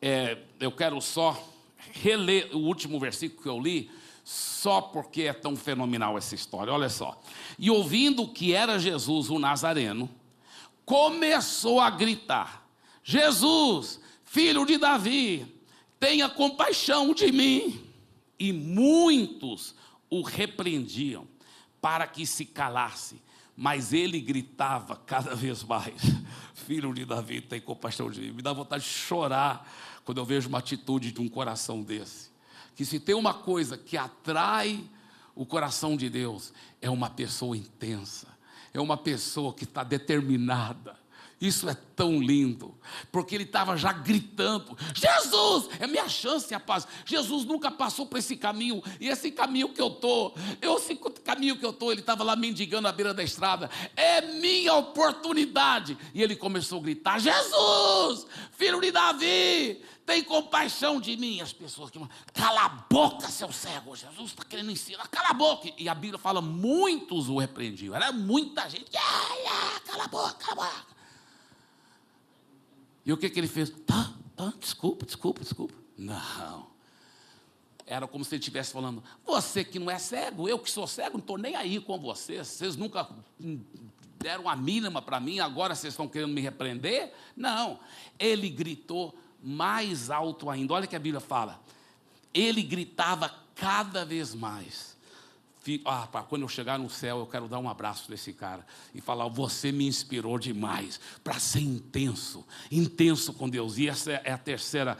[0.00, 1.36] é, eu quero só
[1.92, 3.90] reler o último versículo que eu li,
[4.24, 6.72] só porque é tão fenomenal essa história.
[6.72, 7.20] Olha só.
[7.58, 10.08] E ouvindo que era Jesus o Nazareno,
[10.88, 12.66] começou a gritar:
[13.04, 15.62] Jesus, filho de Davi,
[16.00, 17.84] tenha compaixão de mim.
[18.40, 19.74] E muitos
[20.08, 21.28] o repreendiam
[21.80, 23.20] para que se calasse,
[23.54, 26.00] mas ele gritava cada vez mais:
[26.54, 28.32] Filho de Davi, tem compaixão de mim.
[28.32, 29.70] Me dá vontade de chorar
[30.04, 32.30] quando eu vejo uma atitude de um coração desse.
[32.74, 34.82] Que se tem uma coisa que atrai
[35.34, 38.37] o coração de Deus, é uma pessoa intensa,
[38.78, 40.96] é uma pessoa que está determinada,
[41.40, 42.76] isso é tão lindo,
[43.12, 46.86] porque ele estava já gritando: Jesus, é minha chance, rapaz.
[47.04, 51.64] Jesus nunca passou por esse caminho, e esse caminho que eu estou, esse caminho que
[51.64, 55.96] eu estou, ele estava lá mendigando à beira da estrada, é minha oportunidade.
[56.12, 61.40] E ele começou a gritar: Jesus, filho de Davi, tem compaixão de mim.
[61.40, 62.00] As pessoas que
[62.32, 65.70] cala a boca, seu cego, Jesus está querendo ensinar, cala a boca.
[65.78, 70.68] E a Bíblia fala: muitos o repreendiam, era muita gente, cala a boca, cala a
[70.68, 70.87] boca.
[73.08, 73.70] E o que, que ele fez?
[73.86, 75.72] Tá, tá, desculpa, desculpa, desculpa.
[75.96, 76.66] Não.
[77.86, 81.12] Era como se ele estivesse falando: você que não é cego, eu que sou cego,
[81.14, 82.46] não estou nem aí com vocês.
[82.46, 83.08] Vocês nunca
[84.18, 87.10] deram a mínima para mim, agora vocês estão querendo me repreender?
[87.34, 87.80] Não.
[88.18, 90.74] Ele gritou mais alto ainda.
[90.74, 91.58] Olha o que a Bíblia fala.
[92.34, 94.97] Ele gritava cada vez mais
[95.84, 99.00] ah, pá, quando eu chegar no céu, eu quero dar um abraço desse cara e
[99.00, 103.78] falar: você me inspirou demais para ser intenso, intenso com Deus.
[103.78, 104.96] E essa é a terceira,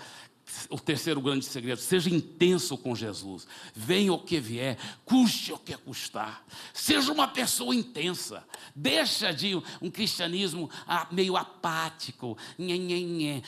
[0.68, 1.80] o terceiro grande segredo.
[1.80, 3.46] Seja intenso com Jesus.
[3.74, 6.44] Venha o que vier, custe o que custar.
[6.72, 8.44] Seja uma pessoa intensa.
[8.74, 12.36] Deixa de um cristianismo ah, meio apático.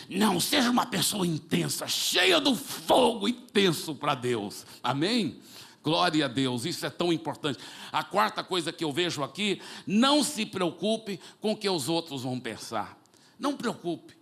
[0.09, 4.65] Não, seja uma pessoa intensa, cheia do fogo intenso para Deus.
[4.83, 5.41] Amém?
[5.83, 7.59] Glória a Deus, isso é tão importante.
[7.91, 12.23] A quarta coisa que eu vejo aqui, não se preocupe com o que os outros
[12.23, 12.99] vão pensar.
[13.39, 14.15] Não preocupe.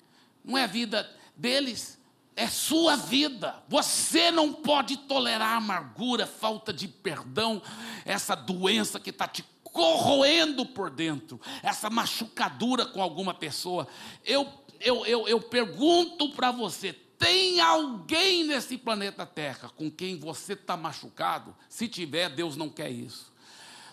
[0.45, 1.99] Não é a vida deles,
[2.37, 3.61] é sua vida.
[3.69, 7.61] Você não pode tolerar amargura, falta de perdão,
[8.05, 13.87] essa doença que está te corroendo por dentro, essa machucadura com alguma pessoa.
[14.25, 14.49] Eu,
[14.81, 20.77] eu, eu, eu pergunto para você: tem alguém nesse planeta Terra com quem você está
[20.77, 21.55] machucado?
[21.69, 23.33] Se tiver, Deus não quer isso.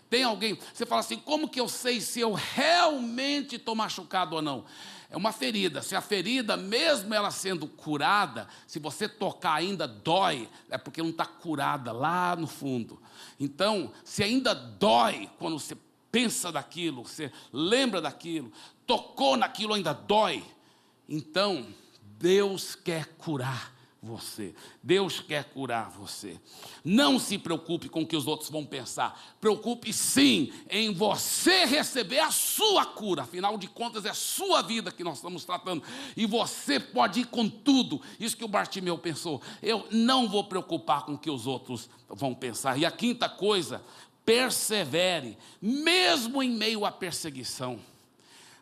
[0.10, 4.42] Tem alguém, você fala assim: como que eu sei se eu realmente estou machucado ou
[4.42, 4.66] não?
[5.10, 5.82] É uma ferida.
[5.82, 11.10] Se a ferida, mesmo ela sendo curada, se você tocar ainda dói, é porque não
[11.10, 13.02] está curada lá no fundo.
[13.40, 15.76] Então, se ainda dói quando você
[16.12, 18.52] pensa daquilo, você lembra daquilo,
[18.86, 20.44] tocou naquilo, ainda dói.
[21.10, 21.66] Então,
[22.18, 23.76] Deus quer curar
[24.06, 24.54] você.
[24.84, 26.40] Deus quer curar você.
[26.84, 29.36] Não se preocupe com o que os outros vão pensar.
[29.42, 33.24] Preocupe sim em você receber a sua cura.
[33.24, 35.84] Afinal de contas, é sua vida que nós estamos tratando.
[36.16, 38.00] E você pode ir com tudo.
[38.20, 39.42] Isso que o Bartimeu pensou.
[39.62, 42.78] Eu não vou preocupar com o que os outros vão pensar.
[42.78, 43.84] E a quinta coisa,
[44.24, 47.80] persevere, mesmo em meio à perseguição.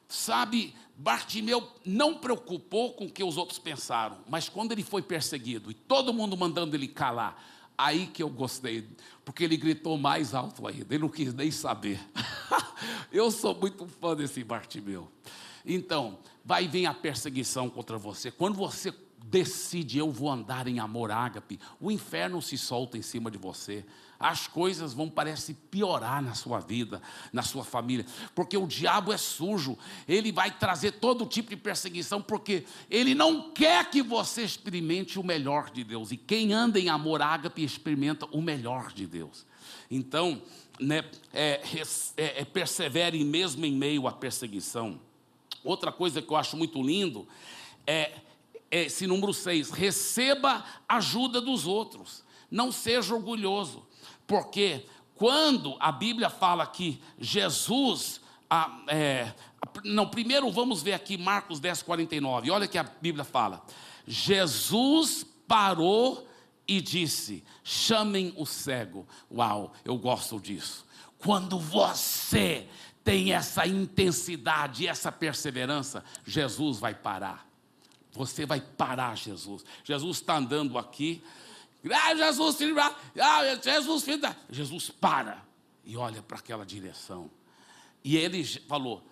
[0.07, 5.71] Sabe, Bartimeu não preocupou com o que os outros pensaram, mas quando ele foi perseguido
[5.71, 7.43] e todo mundo mandando ele calar,
[7.77, 8.87] aí que eu gostei,
[9.25, 11.99] porque ele gritou mais alto ainda, ele não quis nem saber.
[13.11, 15.11] eu sou muito fã desse Bartimeu.
[15.65, 18.29] Então, vai vir a perseguição contra você.
[18.29, 18.93] Quando você
[19.25, 23.85] decide, eu vou andar em amor ágape, o inferno se solta em cima de você
[24.23, 27.01] as coisas vão parecer piorar na sua vida,
[27.33, 32.21] na sua família, porque o diabo é sujo, ele vai trazer todo tipo de perseguição,
[32.21, 36.87] porque ele não quer que você experimente o melhor de Deus, e quem anda em
[36.87, 39.45] amor ágape experimenta o melhor de Deus.
[39.91, 40.41] Então,
[40.79, 41.61] né, é,
[42.15, 44.99] é, é, persevere mesmo em meio à perseguição.
[45.63, 47.27] Outra coisa que eu acho muito lindo
[47.85, 48.13] é,
[48.71, 53.85] é esse número 6: receba ajuda dos outros, não seja orgulhoso.
[54.33, 58.19] Porque quando a Bíblia fala que Jesus.
[58.49, 59.31] Ah, é,
[59.83, 62.49] não, primeiro vamos ver aqui Marcos 10, 49.
[62.49, 63.63] Olha que a Bíblia fala.
[64.07, 66.27] Jesus parou
[66.67, 69.07] e disse: chamem o cego.
[69.31, 70.83] Uau, eu gosto disso.
[71.19, 72.67] Quando você
[73.03, 77.47] tem essa intensidade, essa perseverança, Jesus vai parar.
[78.13, 79.63] Você vai parar, Jesus.
[79.83, 81.23] Jesus está andando aqui.
[81.91, 84.35] Ah, Jesus, filho, ah, Jesus, filho.
[84.49, 85.43] Jesus para
[85.83, 87.29] e olha para aquela direção.
[88.03, 89.03] E ele falou: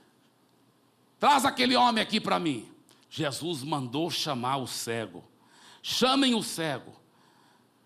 [1.19, 2.69] Traz aquele homem aqui para mim.
[3.09, 5.23] Jesus mandou chamar o cego.
[5.81, 6.99] Chamem o cego.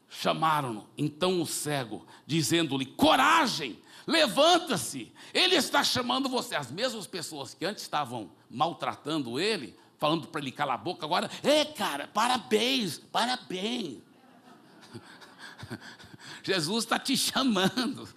[0.08, 6.56] Chamaram então o cego, dizendo-lhe: Coragem, levanta-se, ele está chamando você.
[6.56, 11.30] As mesmas pessoas que antes estavam maltratando ele, falando para ele calar a boca, agora,
[11.44, 14.05] é cara, parabéns, parabéns.
[16.44, 18.08] Jesus está te chamando,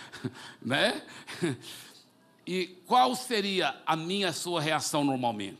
[0.60, 1.02] né?
[2.46, 5.58] E qual seria a minha sua reação normalmente?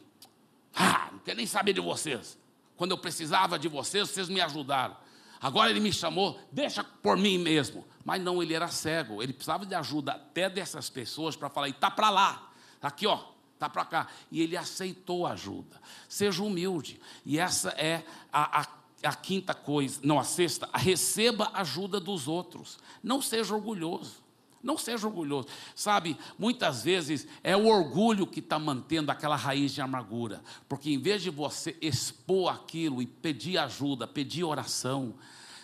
[0.75, 2.39] Ah, não quero nem saber de vocês.
[2.77, 4.97] Quando eu precisava de vocês, vocês me ajudaram.
[5.41, 7.85] Agora ele me chamou, deixa por mim mesmo.
[8.05, 9.23] Mas não, ele era cego.
[9.23, 12.51] Ele precisava de ajuda até dessas pessoas para falar, está para lá.
[12.81, 14.09] Aqui, ó, está para cá.
[14.31, 15.81] E ele aceitou a ajuda.
[16.09, 17.01] Seja humilde.
[17.25, 18.67] E essa é a, a,
[19.03, 20.69] a quinta coisa, não, a sexta.
[20.73, 22.79] Receba ajuda dos outros.
[23.03, 24.23] Não seja orgulhoso.
[24.63, 25.49] Não seja orgulhoso.
[25.75, 30.43] Sabe, muitas vezes é o orgulho que está mantendo aquela raiz de amargura.
[30.69, 35.15] Porque em vez de você expor aquilo e pedir ajuda, pedir oração,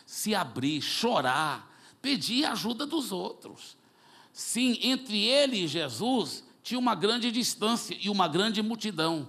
[0.04, 1.72] se abrir, chorar,
[2.02, 3.76] pedir ajuda dos outros.
[4.32, 9.28] Sim, entre ele e Jesus tinha uma grande distância e uma grande multidão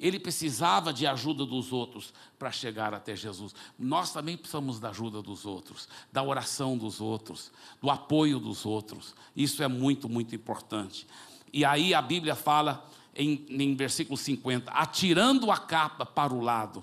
[0.00, 3.54] ele precisava de ajuda dos outros para chegar até Jesus.
[3.78, 9.14] Nós também precisamos da ajuda dos outros, da oração dos outros, do apoio dos outros.
[9.36, 11.06] Isso é muito, muito importante.
[11.52, 16.82] E aí a Bíblia fala em, em versículo 50: atirando a capa para o lado,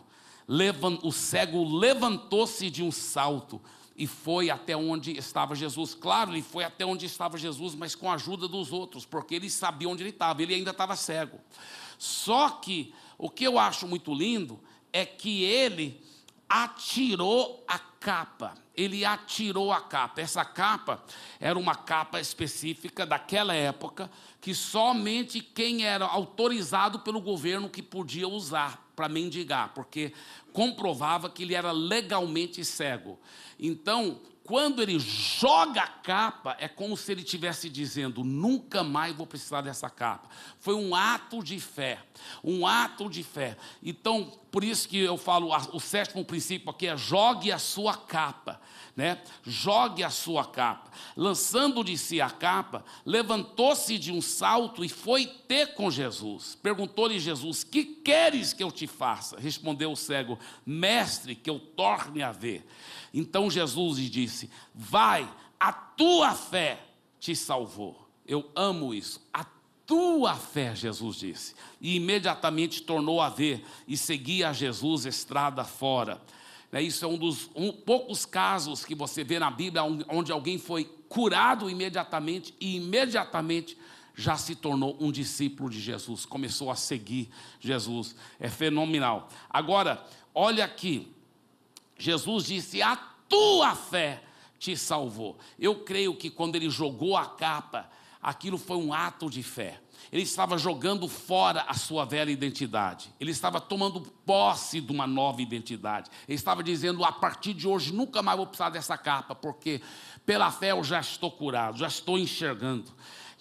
[1.01, 3.59] o cego levantou-se de um salto
[3.97, 5.95] e foi até onde estava Jesus.
[5.95, 9.49] Claro, ele foi até onde estava Jesus, mas com a ajuda dos outros, porque ele
[9.49, 11.39] sabia onde ele estava, ele ainda estava cego.
[11.97, 14.59] Só que o que eu acho muito lindo
[14.93, 16.01] é que ele
[16.47, 18.53] atirou a capa.
[18.75, 20.21] Ele atirou a capa.
[20.21, 21.03] Essa capa
[21.39, 28.27] era uma capa específica daquela época que somente quem era autorizado pelo governo que podia
[28.27, 30.13] usar para mendigar, porque
[30.53, 33.19] comprovava que ele era legalmente cego.
[33.59, 39.27] Então, quando ele joga a capa, é como se ele estivesse dizendo: nunca mais vou
[39.27, 40.29] precisar dessa capa.
[40.57, 41.99] Foi um ato de fé,
[42.41, 43.57] um ato de fé.
[43.83, 48.59] Então, por isso que eu falo, o sétimo princípio aqui é: jogue a sua capa.
[48.95, 49.21] Né?
[49.43, 50.89] Jogue a sua capa.
[51.15, 56.57] Lançando de si a capa, levantou-se de um salto e foi ter com Jesus.
[56.59, 59.39] Perguntou-lhe Jesus: Que queres que eu te faça?
[59.39, 62.65] Respondeu o cego: Mestre, que eu torne a ver.
[63.13, 66.79] Então Jesus lhe disse: Vai, a tua fé
[67.19, 68.09] te salvou.
[68.25, 69.21] Eu amo isso.
[69.31, 69.43] A
[69.87, 71.55] tua fé, Jesus disse.
[71.81, 76.21] E imediatamente tornou a ver e seguia a Jesus estrada fora.
[76.71, 80.57] Né, isso é um dos um, poucos casos que você vê na Bíblia onde alguém
[80.59, 83.77] foi curado imediatamente e imediatamente
[84.13, 88.15] já se tornou um discípulo de Jesus, começou a seguir Jesus.
[88.39, 89.29] É fenomenal.
[89.49, 91.07] Agora, olha aqui,
[91.97, 92.95] Jesus disse: A
[93.29, 94.23] tua fé
[94.59, 95.37] te salvou.
[95.57, 97.89] Eu creio que quando ele jogou a capa,
[98.27, 99.79] aquilo foi um ato de fé.
[100.11, 103.09] Ele estava jogando fora a sua velha identidade.
[103.21, 106.11] Ele estava tomando posse de uma nova identidade.
[106.27, 109.81] Ele estava dizendo: a partir de hoje nunca mais vou precisar dessa capa, porque
[110.25, 112.91] pela fé eu já estou curado, já estou enxergando.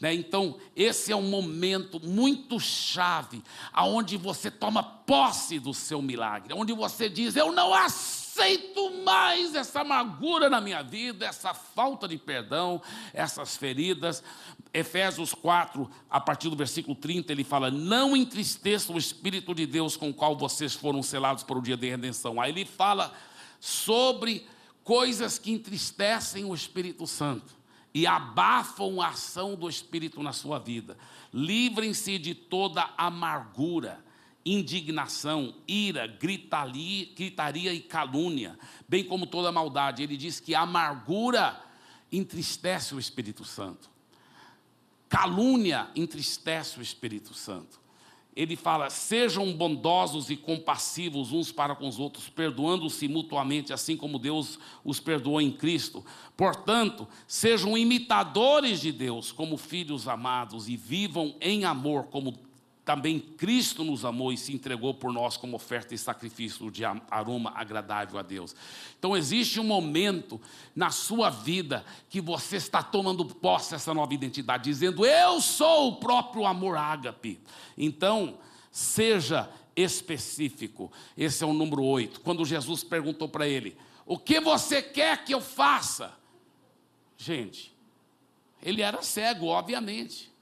[0.01, 0.15] Né?
[0.15, 6.73] Então, esse é um momento muito chave, aonde você toma posse do seu milagre, onde
[6.73, 8.26] você diz: Eu não aceito
[9.07, 12.83] mais essa amargura na minha vida, essa falta de perdão,
[13.15, 14.21] essas feridas.
[14.75, 19.97] Efésios 4, a partir do versículo 30, ele fala: Não entristeça o Espírito de Deus
[19.97, 22.41] com o qual vocês foram selados para o dia de redenção.
[22.41, 23.15] Aí ele fala
[23.61, 24.45] sobre
[24.83, 27.55] coisas que entristecem o Espírito Santo
[27.95, 30.99] e abafam a ação do Espírito na sua vida.
[31.33, 34.05] Livrem-se de toda amargura,
[34.47, 40.03] indignação, ira, gritaria, gritaria e calúnia, bem como toda maldade.
[40.03, 41.61] Ele diz que a amargura
[42.11, 43.91] entristece o Espírito Santo.
[45.09, 47.81] Calúnia entristece o Espírito Santo
[48.37, 54.19] ele fala: sejam bondosos e compassivos uns para com os outros, perdoando-se mutuamente, assim como
[54.19, 56.05] Deus os perdoou em Cristo.
[56.37, 62.35] Portanto, sejam imitadores de Deus, como filhos amados, e vivam em amor, como
[62.87, 67.53] também Cristo nos amou e se entregou por nós como oferta e sacrifício de aroma
[67.53, 68.55] agradável a Deus.
[68.97, 70.41] Então existe um momento
[70.75, 75.97] na sua vida que você está tomando posse dessa nova identidade, dizendo: Eu sou o
[75.97, 77.41] próprio amor ágape.
[77.77, 78.39] Então,
[78.71, 80.93] seja específico.
[81.19, 82.21] Esse é o número 8.
[82.21, 83.77] Quando Jesus perguntou para ele:
[84.07, 86.17] O que você quer que eu faça?
[87.19, 87.75] Gente,
[88.63, 90.36] ele era cego, obviamente.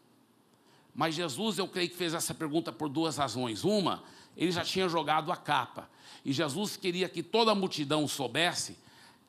[0.95, 3.64] Mas Jesus, eu creio que fez essa pergunta por duas razões.
[3.64, 4.03] Uma,
[4.36, 5.90] ele já tinha jogado a capa.
[6.24, 8.78] E Jesus queria que toda a multidão soubesse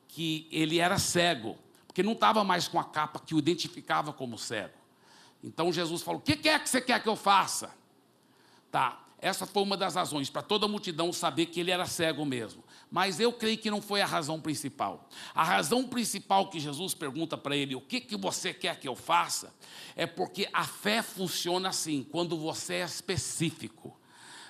[0.08, 1.58] que ele era cego,
[1.88, 4.74] porque não estava mais com a capa que o identificava como cego.
[5.44, 7.76] Então Jesus falou: O que é que você quer que eu faça?
[8.72, 12.24] Tá, essa foi uma das razões, para toda a multidão saber que ele era cego
[12.24, 12.64] mesmo.
[12.92, 15.10] Mas eu creio que não foi a razão principal.
[15.34, 18.96] A razão principal que Jesus pergunta para ele, o que, que você quer que eu
[18.96, 19.52] faça?
[19.96, 24.00] É porque a fé funciona assim, quando você é específico.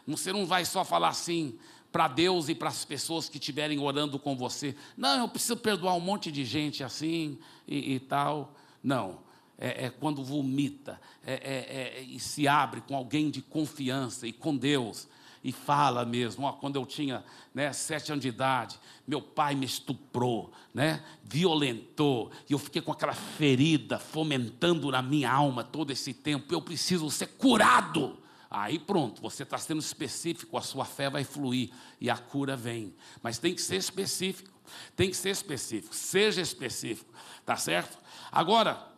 [0.06, 1.58] Você não vai só falar assim
[1.90, 4.76] para Deus e para as pessoas que estiverem orando com você.
[4.98, 8.54] Não, eu preciso perdoar um monte de gente assim e, e tal.
[8.84, 9.24] Não
[9.58, 14.34] é, é quando vomita é, é, é, e se abre com alguém de confiança e
[14.34, 15.08] com Deus
[15.46, 19.68] e fala mesmo, ó, quando eu tinha né, sete anos de idade, meu pai me
[19.68, 26.16] estuprou, né, violentou, e eu fiquei com aquela ferida fomentando na minha alma todo esse
[26.16, 28.18] tempo, eu preciso ser curado.
[28.50, 31.70] Aí pronto, você está sendo específico, a sua fé vai fluir
[32.02, 32.96] e a cura vem.
[33.22, 34.50] Mas tem que ser específico,
[34.96, 37.14] tem que ser específico, seja específico,
[37.46, 38.00] tá certo?
[38.32, 38.95] Agora,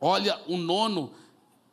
[0.00, 1.12] Olha o nono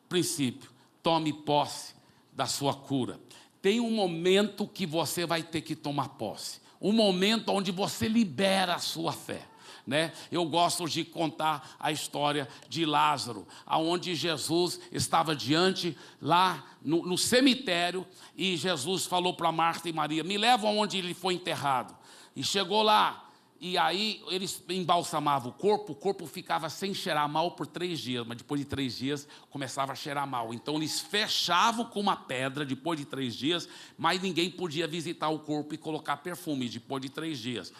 [0.08, 0.70] princípio:
[1.02, 1.94] tome posse
[2.32, 3.20] da sua cura.
[3.60, 8.74] Tem um momento que você vai ter que tomar posse, um momento onde você libera
[8.74, 9.46] a sua fé.
[9.86, 10.12] Né?
[10.32, 17.18] Eu gosto de contar a história de Lázaro, aonde Jesus estava diante lá no, no
[17.18, 21.94] cemitério e Jesus falou para Marta e Maria: "Me levam aonde ele foi enterrado".
[22.34, 23.23] E chegou lá,
[23.66, 28.22] e aí eles embalsamavam o corpo, o corpo ficava sem cheirar mal por três dias,
[28.26, 30.52] mas depois de três dias começava a cheirar mal.
[30.52, 35.38] Então eles fechavam com uma pedra depois de três dias, mas ninguém podia visitar o
[35.38, 37.72] corpo e colocar perfume depois de três dias.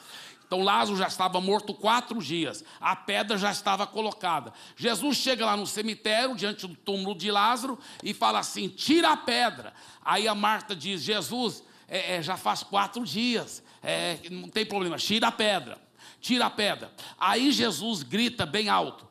[0.47, 4.55] Então Lázaro já estava morto quatro dias, a pedra já estava colocada.
[4.75, 9.19] Jesus chega lá no cemitério, diante do túmulo de Lázaro, e fala assim: tira a
[9.19, 9.75] pedra.
[10.03, 14.97] Aí a Marta diz: Jesus, é, é, já faz quatro dias é, não tem problema,
[14.97, 15.79] tira a pedra,
[16.21, 16.93] tira a pedra.
[17.19, 19.07] Aí Jesus grita bem alto.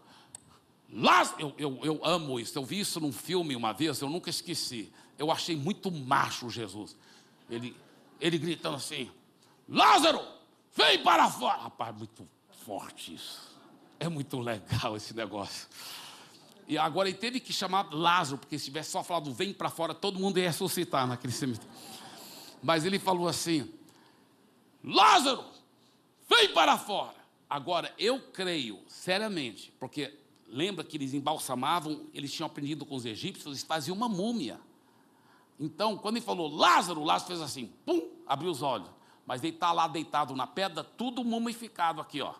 [0.92, 4.30] Lázaro, eu, eu, eu amo isso, eu vi isso num filme uma vez, eu nunca
[4.30, 4.92] esqueci.
[5.18, 6.96] Eu achei muito macho Jesus.
[7.50, 7.76] Ele,
[8.20, 9.10] ele gritando assim:
[9.68, 10.22] Lázaro,
[10.76, 11.64] vem para fora.
[11.64, 12.28] Rapaz, muito
[12.66, 13.54] forte isso.
[14.00, 15.68] É muito legal esse negócio.
[16.68, 19.94] E agora ele teve que chamar Lázaro, porque se tivesse só falado vem para fora,
[19.94, 21.70] todo mundo ia ressuscitar naquele cemitério.
[22.62, 23.72] Mas ele falou assim:
[24.84, 25.44] Lázaro,
[26.28, 27.16] vem para fora.
[27.50, 30.18] Agora, eu creio, seriamente, porque
[30.48, 34.60] lembra que eles embalsamavam, eles tinham aprendido com os egípcios, eles faziam uma múmia.
[35.60, 38.90] Então, quando ele falou Lázaro, Lázaro fez assim, pum, abriu os olhos.
[39.26, 42.34] Mas ele está lá deitado na pedra, tudo mumificado aqui, ó.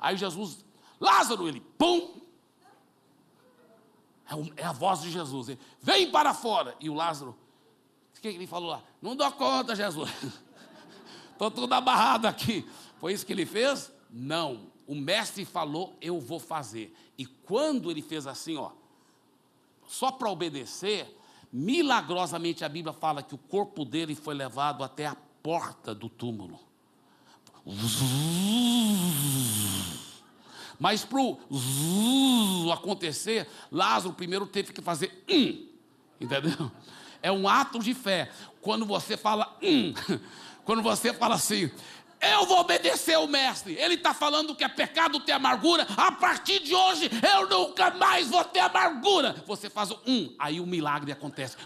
[0.00, 0.64] Aí Jesus,
[1.00, 2.20] Lázaro, ele, pum.
[4.26, 5.50] É, é a voz de Jesus.
[5.50, 6.74] Ele, Vem para fora.
[6.80, 7.36] E o Lázaro,
[8.16, 8.82] o que ele falou lá?
[9.00, 10.10] Não dou conta, Jesus.
[11.34, 12.66] Estou tudo amarrado aqui.
[12.98, 13.92] Foi isso que ele fez?
[14.10, 14.72] Não.
[14.86, 16.94] O mestre falou, eu vou fazer.
[17.18, 18.70] E quando ele fez assim, ó,
[19.86, 21.18] só para obedecer,
[21.52, 26.58] milagrosamente a Bíblia fala que o corpo dele foi levado até a porta do túmulo.
[30.78, 35.66] Mas para o acontecer, Lázaro primeiro teve que fazer um,
[36.20, 36.70] entendeu?
[37.22, 38.30] É um ato de fé.
[38.60, 39.94] Quando você fala um,
[40.64, 41.70] quando você fala assim,
[42.20, 43.74] eu vou obedecer o mestre.
[43.74, 45.86] Ele está falando que é pecado ter amargura.
[45.96, 49.34] A partir de hoje, eu nunca mais vou ter amargura.
[49.46, 51.56] Você faz um, aí o milagre acontece.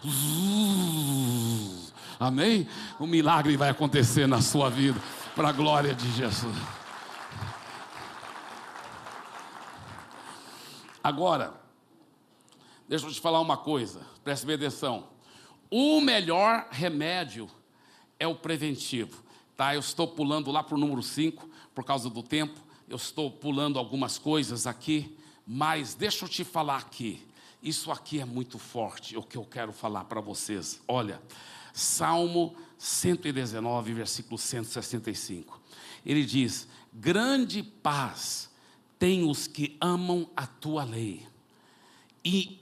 [2.18, 2.68] Amém?
[2.98, 5.00] O milagre vai acontecer na sua vida,
[5.36, 6.56] para a glória de Jesus.
[11.02, 11.54] Agora,
[12.88, 15.08] deixa eu te falar uma coisa, preste atenção.
[15.70, 17.48] O melhor remédio
[18.18, 19.22] é o preventivo.
[19.56, 19.74] Tá?
[19.74, 22.58] Eu estou pulando lá para o número 5 por causa do tempo.
[22.88, 25.16] Eu estou pulando algumas coisas aqui,
[25.46, 27.26] mas deixa eu te falar aqui.
[27.62, 30.80] Isso aqui é muito forte, o que eu quero falar para vocês.
[30.86, 31.20] Olha,
[31.72, 35.60] Salmo 119, versículo 165.
[36.06, 38.48] Ele diz: Grande paz
[38.98, 41.26] tem os que amam a tua lei,
[42.24, 42.60] e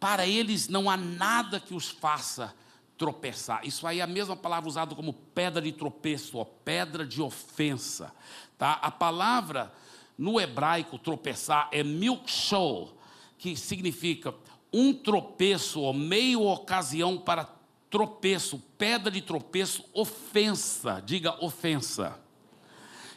[0.00, 2.54] para eles não há nada que os faça
[3.02, 3.66] tropeçar.
[3.66, 8.14] Isso aí é a mesma palavra usada como pedra de tropeço, pedra de ofensa.
[8.56, 8.74] Tá?
[8.74, 9.74] A palavra
[10.16, 12.96] no hebraico tropeçar é milkshol,
[13.36, 14.32] que significa
[14.72, 17.50] um tropeço ou meio ocasião para
[17.90, 21.02] tropeço, pedra de tropeço, ofensa.
[21.04, 22.20] Diga ofensa.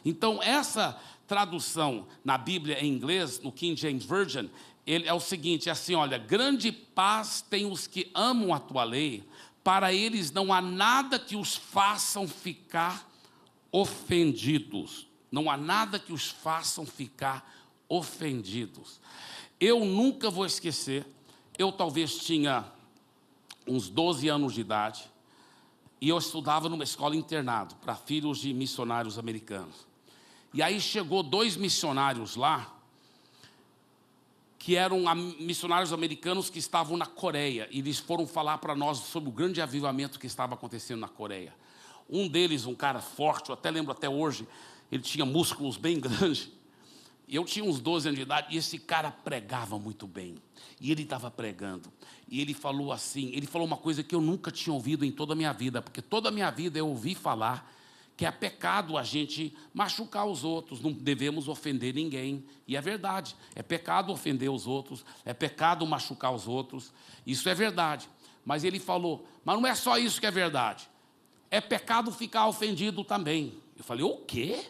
[0.04, 4.46] Então, essa tradução na Bíblia em inglês, no King James Version,
[4.84, 8.82] ele é o seguinte: é assim, olha, grande paz tem os que amam a tua
[8.82, 9.22] lei,
[9.66, 13.04] para eles não há nada que os façam ficar
[13.72, 15.08] ofendidos.
[15.28, 17.52] Não há nada que os façam ficar
[17.88, 19.00] ofendidos.
[19.58, 21.04] Eu nunca vou esquecer,
[21.58, 22.64] eu talvez tinha
[23.66, 25.10] uns 12 anos de idade,
[26.00, 29.84] e eu estudava numa escola internado para filhos de missionários americanos.
[30.54, 32.72] E aí chegou dois missionários lá,
[34.66, 35.04] que eram
[35.38, 39.62] missionários americanos que estavam na Coreia, e eles foram falar para nós sobre o grande
[39.62, 41.54] avivamento que estava acontecendo na Coreia.
[42.10, 44.44] Um deles, um cara forte, eu até lembro até hoje,
[44.90, 46.50] ele tinha músculos bem grandes.
[47.28, 50.34] Eu tinha uns 12 anos de idade, e esse cara pregava muito bem.
[50.80, 51.88] E ele estava pregando.
[52.28, 55.34] E ele falou assim: ele falou uma coisa que eu nunca tinha ouvido em toda
[55.34, 57.72] a minha vida, porque toda a minha vida eu ouvi falar
[58.16, 62.44] que é pecado a gente machucar os outros, não devemos ofender ninguém.
[62.66, 66.92] E é verdade, é pecado ofender os outros, é pecado machucar os outros,
[67.26, 68.08] isso é verdade.
[68.44, 70.88] Mas ele falou, mas não é só isso que é verdade,
[71.50, 73.60] é pecado ficar ofendido também.
[73.76, 74.64] Eu falei, o quê?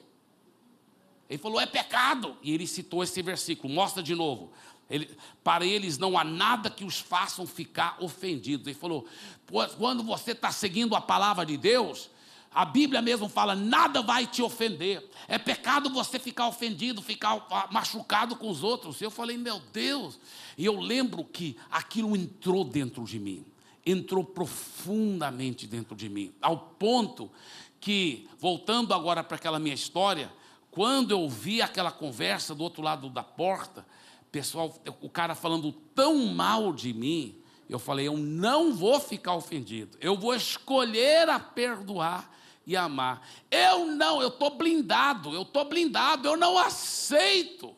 [1.29, 2.37] Ele falou, é pecado.
[2.43, 4.53] E ele citou esse versículo, mostra de novo.
[4.89, 8.67] Ele, para eles não há nada que os façam ficar ofendidos.
[8.67, 9.07] Ele falou,
[9.79, 12.11] quando você está seguindo a palavra de Deus,
[12.57, 15.07] a Bíblia mesmo fala: nada vai te ofender.
[15.29, 18.99] É pecado você ficar ofendido, ficar machucado com os outros.
[19.03, 20.19] Eu falei, meu Deus.
[20.57, 23.45] E eu lembro que aquilo entrou dentro de mim,
[23.85, 27.31] entrou profundamente dentro de mim, ao ponto
[27.79, 30.33] que, voltando agora para aquela minha história,
[30.71, 33.87] quando eu vi aquela conversa do outro lado da porta,
[34.33, 37.35] pessoal, o cara falando tão mal de mim,
[37.69, 42.35] eu falei, eu não vou ficar ofendido, eu vou escolher a perdoar
[42.67, 43.27] e amar.
[43.51, 47.75] Eu não, eu estou blindado, eu estou blindado, eu não aceito.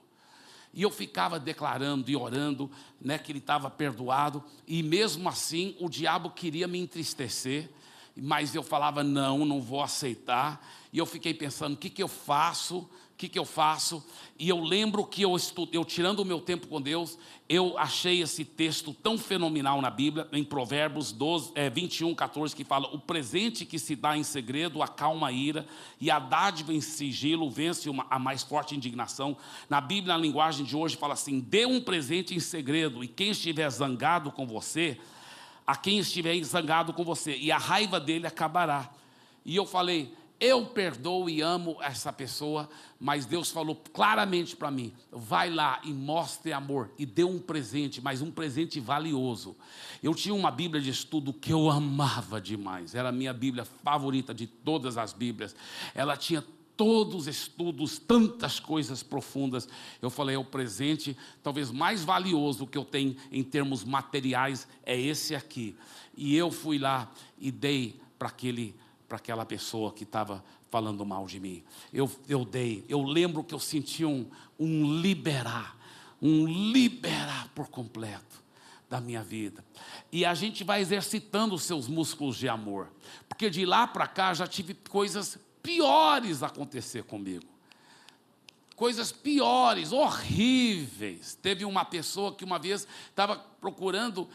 [0.73, 2.71] E eu ficava declarando e orando,
[3.01, 7.69] né, que ele estava perdoado, e mesmo assim o diabo queria me entristecer,
[8.17, 10.67] mas eu falava: não, não vou aceitar.
[10.93, 12.89] E eu fiquei pensando: o que, que eu faço?
[13.19, 14.07] Que, que eu faço?
[14.39, 18.23] E eu lembro que eu, estudo, eu, tirando o meu tempo com Deus, eu achei
[18.23, 22.99] esse texto tão fenomenal na Bíblia, em Provérbios 12, é, 21, 14, que fala: O
[23.01, 25.67] presente que se dá em segredo acalma a ira,
[26.01, 29.37] e a dádiva em sigilo vence uma, a mais forte indignação.
[29.69, 33.31] Na Bíblia, na linguagem de hoje, fala assim: Dê um presente em segredo, e quem
[33.31, 34.97] estiver zangado com você,
[35.67, 38.89] a quem estiver zangado com você, e a raiva dele acabará.
[39.45, 42.69] E eu falei, eu perdoo e amo essa pessoa,
[43.01, 48.01] mas Deus falou claramente para mim: vai lá e mostre amor e dê um presente,
[48.01, 49.57] mas um presente valioso.
[50.01, 54.33] Eu tinha uma Bíblia de estudo que eu amava demais, era a minha Bíblia favorita
[54.33, 55.57] de todas as Bíblias.
[55.93, 56.45] Ela tinha
[56.77, 59.69] todos os estudos, tantas coisas profundas.
[60.01, 64.99] Eu falei: é o presente talvez mais valioso que eu tenho em termos materiais é
[64.99, 65.77] esse aqui.
[66.17, 68.75] E eu fui lá e dei para aquele
[69.09, 71.65] para aquela pessoa que estava falando mal de mim.
[71.93, 74.29] Eu, eu dei, eu lembro que eu senti um,
[74.59, 75.77] um liberar,
[76.21, 78.43] um liberar por completo
[78.89, 79.65] da minha vida.
[80.13, 82.91] E a gente vai exercitando os seus músculos de amor,
[83.29, 87.45] porque de lá para cá já tive coisas piores acontecer comigo.
[88.77, 91.37] Coisas piores, horríveis.
[91.43, 94.29] Teve uma pessoa que uma vez estava procurando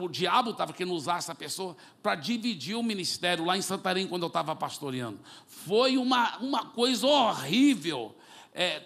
[0.00, 4.22] o diabo estava querendo usar essa pessoa para dividir o ministério lá em Santarém, quando
[4.22, 5.20] eu estava pastoreando.
[5.46, 8.14] Foi uma, uma coisa horrível.
[8.54, 8.82] É,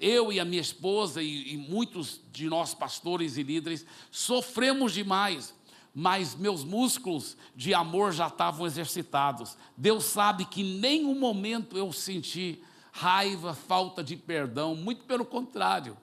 [0.00, 5.54] eu e a minha esposa e, e muitos de nós pastores e líderes sofremos demais
[5.94, 9.56] mas meus músculos de amor já estavam exercitados.
[9.76, 15.96] Deus sabe que em nenhum momento eu senti raiva, falta de perdão, muito pelo contrário.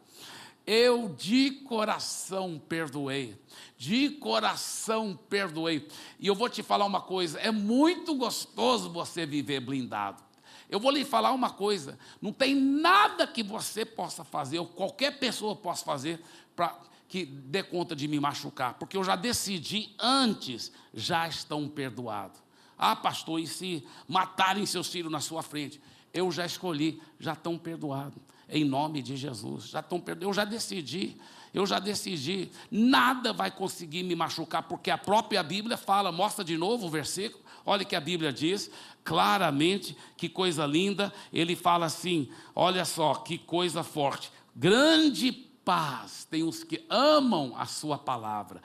[0.72, 3.36] Eu de coração perdoei,
[3.76, 5.88] de coração perdoei.
[6.20, 10.22] E eu vou te falar uma coisa: é muito gostoso você viver blindado.
[10.70, 15.18] Eu vou lhe falar uma coisa: não tem nada que você possa fazer, ou qualquer
[15.18, 16.22] pessoa possa fazer,
[16.56, 22.40] para que dê conta de me machucar, porque eu já decidi antes, já estão perdoados.
[22.78, 25.82] Ah, pastor, e se matarem seus filhos na sua frente?
[26.14, 28.22] Eu já escolhi, já estão perdoados.
[28.50, 30.28] Em nome de Jesus, já estão perdoados.
[30.30, 31.18] Eu já decidi,
[31.54, 32.50] eu já decidi.
[32.72, 37.44] Nada vai conseguir me machucar, porque a própria Bíblia fala, mostra de novo o versículo.
[37.66, 38.72] Olha que a Bíblia diz
[39.04, 41.14] claramente, que coisa linda.
[41.32, 44.32] Ele fala assim: olha só, que coisa forte.
[44.56, 48.62] Grande paz tem os que amam a Sua palavra.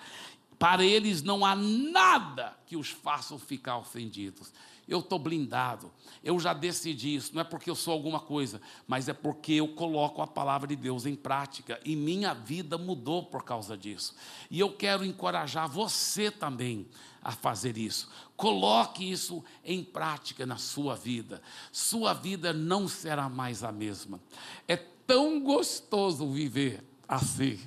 [0.58, 4.52] Para eles não há nada que os faça ficar ofendidos.
[4.86, 5.90] Eu estou blindado,
[6.22, 9.68] eu já decidi isso, não é porque eu sou alguma coisa, mas é porque eu
[9.68, 14.14] coloco a palavra de Deus em prática e minha vida mudou por causa disso.
[14.50, 16.86] E eu quero encorajar você também
[17.22, 18.10] a fazer isso.
[18.36, 21.40] Coloque isso em prática na sua vida.
[21.72, 24.20] Sua vida não será mais a mesma.
[24.68, 27.58] É tão gostoso viver assim.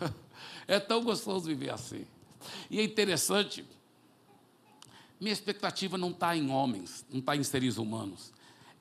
[0.68, 2.06] é tão gostoso viver assim.
[2.70, 3.64] E é interessante,
[5.20, 8.32] minha expectativa não está em homens, não está em seres humanos.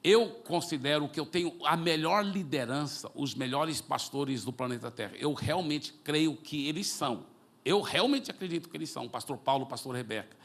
[0.02, 5.14] Eu considero que eu tenho a melhor liderança, os melhores pastores do planeta Terra.
[5.18, 7.26] Eu realmente creio que eles são.
[7.66, 10.38] Eu realmente acredito que eles são, pastor Paulo, pastor Rebeca.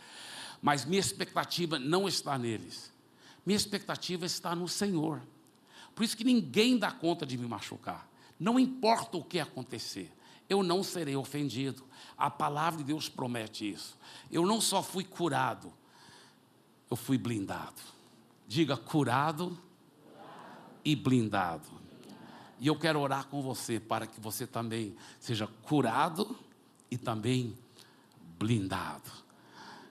[0.61, 2.93] Mas minha expectativa não está neles.
[3.47, 5.23] Minha expectativa está no Senhor.
[5.95, 8.09] Por isso que ninguém dá conta de me machucar.
[8.41, 10.11] Não importa o que acontecer,
[10.49, 11.85] eu não serei ofendido.
[12.19, 13.97] A palavra de Deus promete isso.
[14.31, 15.73] Eu não só fui curado,
[16.95, 17.83] eu fui blindado.
[18.47, 19.59] Diga curado,
[20.85, 21.67] e blindado.
[22.61, 26.39] E eu quero orar com você para que você também seja curado
[26.89, 27.59] e também
[28.39, 29.11] blindado.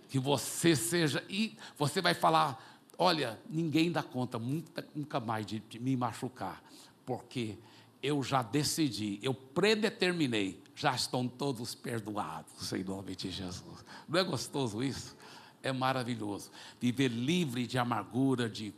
[0.08, 5.60] Que você seja, e você vai falar: olha, ninguém dá conta nunca, nunca mais de,
[5.60, 6.64] de me machucar,
[7.06, 7.58] porque
[8.02, 13.84] eu já decidi, eu predeterminei, já estão todos perdoados em nome de Jesus.
[14.08, 15.16] Não é gostoso isso?
[15.64, 16.52] É maravilhoso.
[16.80, 18.74] Viver livre de amargura, de,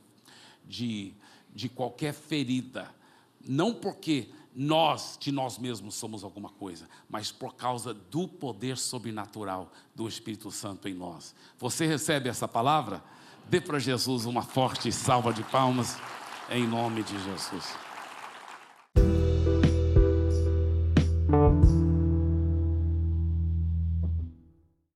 [0.64, 1.14] de,
[1.54, 2.90] de qualquer ferida.
[3.46, 9.70] Não porque nós, de nós mesmos, somos alguma coisa, mas por causa do poder sobrenatural
[9.94, 11.36] do Espírito Santo em nós.
[11.60, 13.04] Você recebe essa palavra?
[13.50, 15.98] Dê para Jesus uma forte salva de palmas,
[16.50, 17.85] em nome de Jesus.